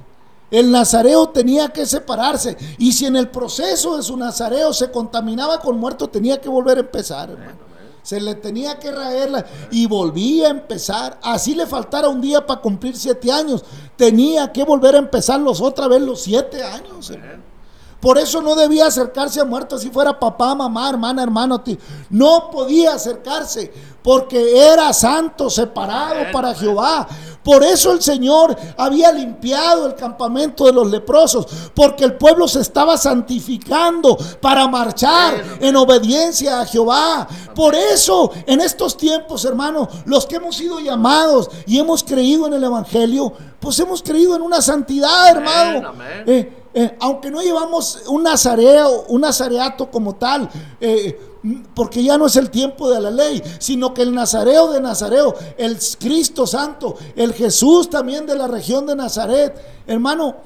El 0.51 0.71
nazareo 0.71 1.29
tenía 1.29 1.69
que 1.69 1.87
separarse. 1.87 2.57
Y 2.79 2.93
si 2.93 3.07
en 3.07 3.17
el 3.17 3.29
proceso 3.29 3.97
de 3.97 4.03
su 4.03 4.17
nazareo 4.17 4.73
se 4.73 4.91
contaminaba 4.91 5.61
con 5.61 5.79
muerto, 5.79 6.09
tenía 6.09 6.41
que 6.41 6.49
volver 6.49 6.79
a 6.79 6.81
empezar, 6.81 7.31
hermano. 7.31 7.71
Se 8.03 8.19
le 8.21 8.35
tenía 8.35 8.79
que 8.79 8.91
raerla 8.91 9.45
y 9.71 9.87
volvía 9.87 10.49
a 10.49 10.51
empezar. 10.51 11.19
Así 11.23 11.55
le 11.55 11.67
faltara 11.67 12.09
un 12.09 12.21
día 12.21 12.45
para 12.47 12.61
cumplir 12.61 12.97
siete 12.97 13.31
años. 13.31 13.63
Tenía 13.97 14.51
que 14.53 14.65
volver 14.65 14.95
a 14.95 14.99
empezar 14.99 15.39
los 15.41 15.61
otra 15.61 15.87
vez 15.87 16.01
los 16.01 16.23
siete 16.23 16.63
años. 16.63 17.13
Por 18.01 18.17
eso 18.17 18.41
no 18.41 18.55
debía 18.55 18.87
acercarse 18.87 19.41
a 19.41 19.45
muertos 19.45 19.83
si 19.83 19.91
fuera 19.91 20.19
papá, 20.19 20.55
mamá, 20.55 20.89
hermana, 20.89 21.23
hermano. 21.23 21.61
tío. 21.61 21.77
No 22.09 22.51
podía 22.51 22.95
acercarse 22.95 23.71
porque 24.03 24.59
era 24.73 24.93
santo, 24.95 25.51
separado 25.51 26.33
para 26.33 26.55
Jehová. 26.55 27.07
Por 27.43 27.63
eso 27.63 27.93
el 27.93 28.03
Señor 28.03 28.57
había 28.77 29.13
limpiado 29.13 29.87
el 29.87 29.95
campamento 29.95 30.67
de 30.67 30.73
los 30.73 30.91
leprosos, 30.91 31.47
porque 31.75 32.05
el 32.05 32.15
pueblo 32.15 32.47
se 32.47 32.61
estaba 32.61 32.99
santificando 32.99 34.17
para 34.41 34.69
marchar 34.69 35.43
en 35.61 35.77
obediencia 35.77 36.61
a 36.61 36.67
Jehová. 36.67 37.27
Por 37.55 37.75
eso 37.75 38.31
en 38.47 38.61
estos 38.61 38.97
tiempos, 38.97 39.45
hermano, 39.45 39.89
los 40.05 40.27
que 40.27 40.37
hemos 40.37 40.57
sido 40.57 40.81
llamados 40.81 41.51
y 41.67 41.79
hemos 41.79 42.05
creído 42.05 42.47
en 42.47 42.55
el 42.55 42.65
Evangelio, 42.65 43.33
pues 43.59 43.79
hemos 43.79 44.03
creído 44.03 44.37
en 44.37 44.43
una 44.43 44.61
santidad, 44.61 45.29
hermano. 45.29 45.89
amén. 45.89 46.25
Eh, 46.27 46.60
eh, 46.73 46.97
aunque 47.01 47.31
no 47.31 47.43
llevamos 47.43 48.03
un 48.07 48.23
nazareo, 48.23 49.05
un 49.09 49.23
nazareato 49.23 49.91
como 49.91 50.15
tal, 50.15 50.49
eh, 50.81 51.19
porque 51.75 52.03
ya 52.03 52.19
no 52.19 52.27
es 52.27 52.37
el 52.37 52.51
tiempo 52.51 52.91
de 52.91 53.01
la 53.01 53.11
ley, 53.11 53.43
sino 53.59 53.95
que 53.95 54.03
el 54.03 54.15
nazareo 54.15 54.71
de 54.73 54.81
Nazareo, 54.81 55.35
el 55.57 55.79
Cristo 55.99 56.47
Santo, 56.47 56.97
el 57.17 57.33
Jesús 57.33 57.89
también 57.89 58.27
de 58.27 58.37
la 58.37 58.47
región 58.47 58.87
de 58.87 58.95
Nazaret, 58.95 59.83
hermano, 59.87 60.37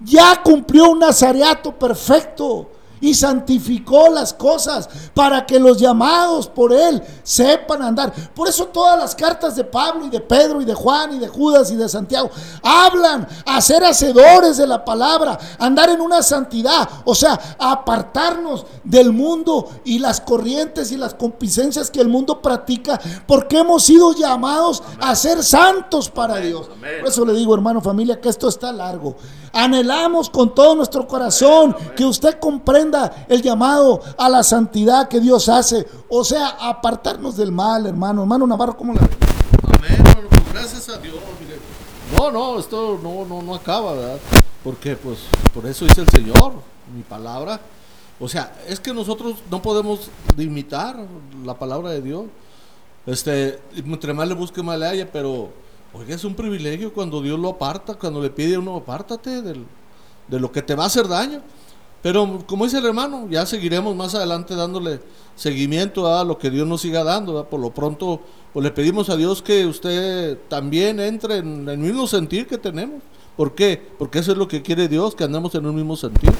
ya 0.00 0.40
cumplió 0.42 0.90
un 0.90 1.00
nazareato 1.00 1.78
perfecto 1.78 2.70
y 3.02 3.14
santificó 3.14 4.08
las 4.08 4.32
cosas 4.32 4.88
para 5.12 5.44
que 5.44 5.58
los 5.58 5.76
llamados 5.76 6.46
por 6.46 6.72
él 6.72 7.02
sepan 7.22 7.82
andar. 7.82 8.12
Por 8.32 8.48
eso 8.48 8.66
todas 8.66 8.98
las 8.98 9.14
cartas 9.14 9.56
de 9.56 9.64
Pablo 9.64 10.06
y 10.06 10.08
de 10.08 10.20
Pedro 10.20 10.62
y 10.62 10.64
de 10.64 10.72
Juan 10.72 11.14
y 11.14 11.18
de 11.18 11.28
Judas 11.28 11.70
y 11.72 11.76
de 11.76 11.88
Santiago 11.88 12.30
hablan 12.62 13.26
a 13.44 13.60
ser 13.60 13.84
hacedores 13.84 14.56
de 14.56 14.66
la 14.66 14.84
palabra, 14.84 15.38
andar 15.58 15.90
en 15.90 16.00
una 16.00 16.22
santidad, 16.22 16.88
o 17.04 17.14
sea, 17.14 17.38
apartarnos 17.58 18.64
del 18.84 19.12
mundo 19.12 19.68
y 19.84 19.98
las 19.98 20.20
corrientes 20.20 20.92
y 20.92 20.96
las 20.96 21.14
complicencias 21.14 21.90
que 21.90 22.00
el 22.00 22.08
mundo 22.08 22.40
practica, 22.40 23.00
porque 23.26 23.58
hemos 23.58 23.82
sido 23.82 24.12
llamados 24.14 24.82
a 25.00 25.14
ser 25.16 25.42
santos 25.42 26.08
para 26.08 26.36
Dios. 26.36 26.68
amén. 26.72 27.00
Por 27.00 27.08
eso 27.08 27.24
le 27.24 27.34
digo, 27.34 27.52
hermano, 27.52 27.80
familia, 27.80 28.20
que 28.20 28.28
esto 28.28 28.48
está 28.48 28.70
largo. 28.72 29.16
Anhelamos 29.52 30.30
con 30.30 30.54
todo 30.54 30.74
nuestro 30.74 31.06
corazón 31.06 31.76
que 31.96 32.04
usted 32.04 32.38
comprenda 32.38 33.26
el 33.28 33.42
llamado 33.42 34.00
a 34.16 34.28
la 34.28 34.42
santidad 34.42 35.08
que 35.08 35.20
Dios 35.20 35.48
hace. 35.48 35.86
O 36.08 36.24
sea, 36.24 36.48
apartarnos 36.60 37.36
del 37.36 37.52
mal, 37.52 37.86
hermano. 37.86 38.22
Hermano 38.22 38.46
Navarro, 38.46 38.76
¿cómo 38.76 38.94
la 38.94 39.02
ve? 39.02 39.08
Amén, 39.78 40.28
pues 40.30 40.52
gracias 40.52 40.88
a 40.88 40.98
Dios, 40.98 41.16
mire. 41.40 41.58
No, 42.18 42.30
no, 42.30 42.58
esto 42.58 42.98
no, 43.02 43.24
no, 43.24 43.42
no 43.42 43.54
acaba, 43.54 43.94
¿verdad? 43.94 44.18
Porque 44.64 44.96
pues 44.96 45.18
por 45.52 45.66
eso 45.66 45.84
dice 45.84 46.00
el 46.02 46.08
Señor, 46.08 46.52
mi 46.94 47.02
palabra. 47.02 47.60
O 48.20 48.28
sea, 48.28 48.54
es 48.68 48.78
que 48.78 48.94
nosotros 48.94 49.36
no 49.50 49.60
podemos 49.60 50.08
limitar 50.36 50.96
la 51.44 51.58
palabra 51.58 51.90
de 51.90 52.00
Dios. 52.00 52.26
Este, 53.04 53.58
entre 53.74 54.14
más 54.14 54.28
le 54.28 54.34
busque, 54.34 54.62
más 54.62 54.78
le 54.78 54.86
haya, 54.86 55.10
pero, 55.10 55.50
oiga, 55.94 56.14
es 56.14 56.24
un 56.24 56.34
privilegio 56.34 56.92
cuando 56.92 57.20
Dios 57.20 57.38
lo 57.38 57.50
aparta, 57.50 57.94
cuando 57.94 58.20
le 58.20 58.30
pide 58.30 58.54
a 58.54 58.58
uno, 58.58 58.76
apártate 58.76 59.42
de 59.42 60.40
lo 60.40 60.50
que 60.52 60.62
te 60.62 60.74
va 60.74 60.84
a 60.84 60.86
hacer 60.86 61.08
daño. 61.08 61.42
Pero 62.02 62.42
como 62.46 62.64
dice 62.64 62.78
el 62.78 62.86
hermano, 62.86 63.28
ya 63.30 63.46
seguiremos 63.46 63.94
más 63.94 64.14
adelante 64.16 64.56
dándole 64.56 65.00
seguimiento 65.36 66.12
a 66.12 66.24
lo 66.24 66.36
que 66.36 66.50
Dios 66.50 66.66
nos 66.66 66.80
siga 66.80 67.04
dando. 67.04 67.48
Por 67.48 67.60
lo 67.60 67.70
pronto, 67.70 68.20
pues 68.52 68.64
le 68.64 68.72
pedimos 68.72 69.08
a 69.08 69.16
Dios 69.16 69.40
que 69.40 69.64
usted 69.66 70.36
también 70.48 70.98
entre 70.98 71.36
en 71.36 71.68
el 71.68 71.78
mismo 71.78 72.08
sentir 72.08 72.48
que 72.48 72.58
tenemos. 72.58 73.02
¿Por 73.36 73.54
qué? 73.54 73.80
Porque 73.98 74.18
eso 74.18 74.32
es 74.32 74.38
lo 74.38 74.48
que 74.48 74.62
quiere 74.62 74.88
Dios, 74.88 75.14
que 75.14 75.24
andemos 75.24 75.54
en 75.54 75.64
un 75.64 75.76
mismo 75.76 75.96
sentir. 75.96 76.30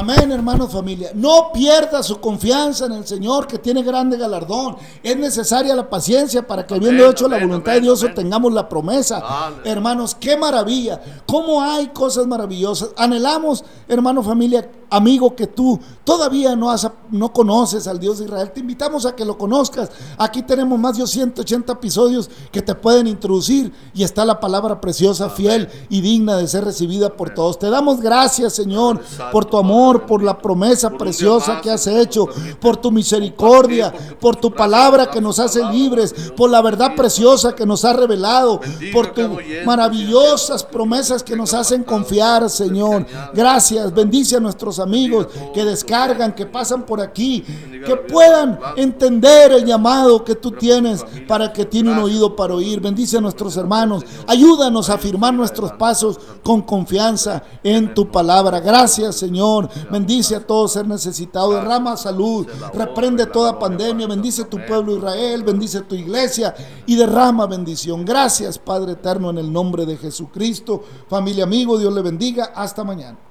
Amén, 0.00 0.32
hermanos, 0.32 0.72
familia. 0.72 1.10
No 1.12 1.52
pierda 1.52 2.02
su 2.02 2.20
confianza 2.20 2.86
en 2.86 2.92
el 2.92 3.06
Señor, 3.06 3.46
que 3.46 3.58
tiene 3.58 3.82
grande 3.82 4.16
galardón. 4.16 4.76
Es 5.02 5.14
necesaria 5.14 5.76
la 5.76 5.90
paciencia 5.90 6.46
para 6.46 6.66
que, 6.66 6.72
habiendo 6.72 7.02
Amén, 7.02 7.12
hecho 7.12 7.28
la 7.28 7.36
voluntad 7.36 7.72
amén, 7.72 7.82
de 7.82 7.88
Dios, 7.88 8.00
amén. 8.00 8.12
obtengamos 8.12 8.52
la 8.54 8.66
promesa. 8.66 9.22
Hermanos, 9.62 10.16
qué 10.18 10.38
maravilla. 10.38 11.02
Cómo 11.26 11.60
hay 11.62 11.88
cosas 11.88 12.26
maravillosas. 12.26 12.90
Anhelamos, 12.96 13.62
hermano, 13.88 14.22
familia, 14.22 14.70
amigo, 14.88 15.36
que 15.36 15.46
tú 15.46 15.78
todavía 16.04 16.56
no, 16.56 16.70
has, 16.70 16.90
no 17.10 17.32
conoces 17.32 17.86
al 17.86 18.00
Dios 18.00 18.18
de 18.18 18.24
Israel. 18.24 18.50
Te 18.52 18.60
invitamos 18.60 19.06
a 19.06 19.14
que 19.14 19.24
lo 19.24 19.36
conozcas. 19.38 19.90
Aquí 20.16 20.42
tenemos 20.42 20.78
más 20.78 20.96
de 20.96 21.06
180 21.06 21.72
episodios 21.72 22.30
que 22.50 22.62
te 22.62 22.74
pueden 22.74 23.06
introducir 23.06 23.72
y 23.94 24.02
está 24.02 24.24
la 24.24 24.40
palabra 24.40 24.80
preciosa, 24.80 25.30
fiel 25.30 25.68
y 25.88 26.00
digna 26.00 26.36
de 26.36 26.48
ser 26.48 26.64
recibida 26.64 27.10
por 27.16 27.30
todos. 27.34 27.58
Te 27.58 27.70
damos 27.70 28.00
gracias, 28.00 28.54
Señor, 28.54 29.00
por 29.32 29.44
tu 29.44 29.56
amor, 29.56 29.89
Por 29.90 30.22
la 30.22 30.38
promesa 30.38 30.90
preciosa 30.90 31.60
que 31.60 31.70
has 31.70 31.86
hecho, 31.86 32.26
por 32.60 32.76
tu 32.76 32.90
misericordia, 32.90 33.92
por 34.20 34.36
tu 34.36 34.52
palabra 34.52 35.10
que 35.10 35.20
nos 35.20 35.38
hace 35.38 35.64
libres, 35.72 36.14
por 36.36 36.50
la 36.50 36.62
verdad 36.62 36.94
preciosa 36.94 37.54
que 37.54 37.66
nos 37.66 37.84
has 37.84 37.96
revelado, 37.96 38.60
por 38.92 39.12
tus 39.12 39.28
maravillosas 39.64 40.62
promesas 40.64 41.22
que 41.22 41.36
nos 41.36 41.54
hacen 41.54 41.82
confiar, 41.82 42.48
Señor. 42.48 43.06
Gracias, 43.34 43.92
bendice 43.92 44.36
a 44.36 44.40
nuestros 44.40 44.78
amigos 44.78 45.28
que 45.54 45.64
descargan, 45.64 46.34
que 46.34 46.46
pasan 46.46 46.84
por 46.86 47.00
aquí, 47.00 47.44
que 47.84 47.96
puedan 47.96 48.58
entender 48.76 49.52
el 49.52 49.64
llamado 49.64 50.24
que 50.24 50.34
tú 50.34 50.52
tienes 50.52 51.04
para 51.26 51.52
que 51.52 51.64
tiene 51.64 51.92
un 51.92 51.98
oído 51.98 52.36
para 52.36 52.54
oír. 52.54 52.80
Bendice 52.80 53.18
a 53.18 53.20
nuestros 53.20 53.56
hermanos, 53.56 54.04
ayúdanos 54.26 54.90
a 54.90 54.94
afirmar 54.94 55.34
nuestros 55.34 55.72
pasos 55.72 56.18
con 56.42 56.62
confianza 56.62 57.42
en 57.62 57.94
tu 57.94 58.10
palabra. 58.10 58.60
Gracias, 58.60 59.16
Señor. 59.16 59.68
Bendice 59.90 60.36
a 60.36 60.46
todo 60.46 60.66
ser 60.68 60.86
necesitado, 60.86 61.52
derrama 61.52 61.96
salud, 61.96 62.46
reprende 62.74 63.26
toda 63.26 63.58
pandemia, 63.58 64.06
bendice 64.06 64.44
tu 64.44 64.58
pueblo 64.66 64.96
Israel, 64.96 65.44
bendice 65.44 65.82
tu 65.82 65.94
iglesia 65.94 66.54
y 66.86 66.96
derrama 66.96 67.46
bendición. 67.46 68.04
Gracias, 68.04 68.58
Padre 68.58 68.92
eterno, 68.92 69.30
en 69.30 69.38
el 69.38 69.52
nombre 69.52 69.86
de 69.86 69.96
Jesucristo. 69.96 70.82
Familia, 71.08 71.44
amigo, 71.44 71.78
Dios 71.78 71.92
le 71.92 72.02
bendiga. 72.02 72.52
Hasta 72.54 72.84
mañana. 72.84 73.29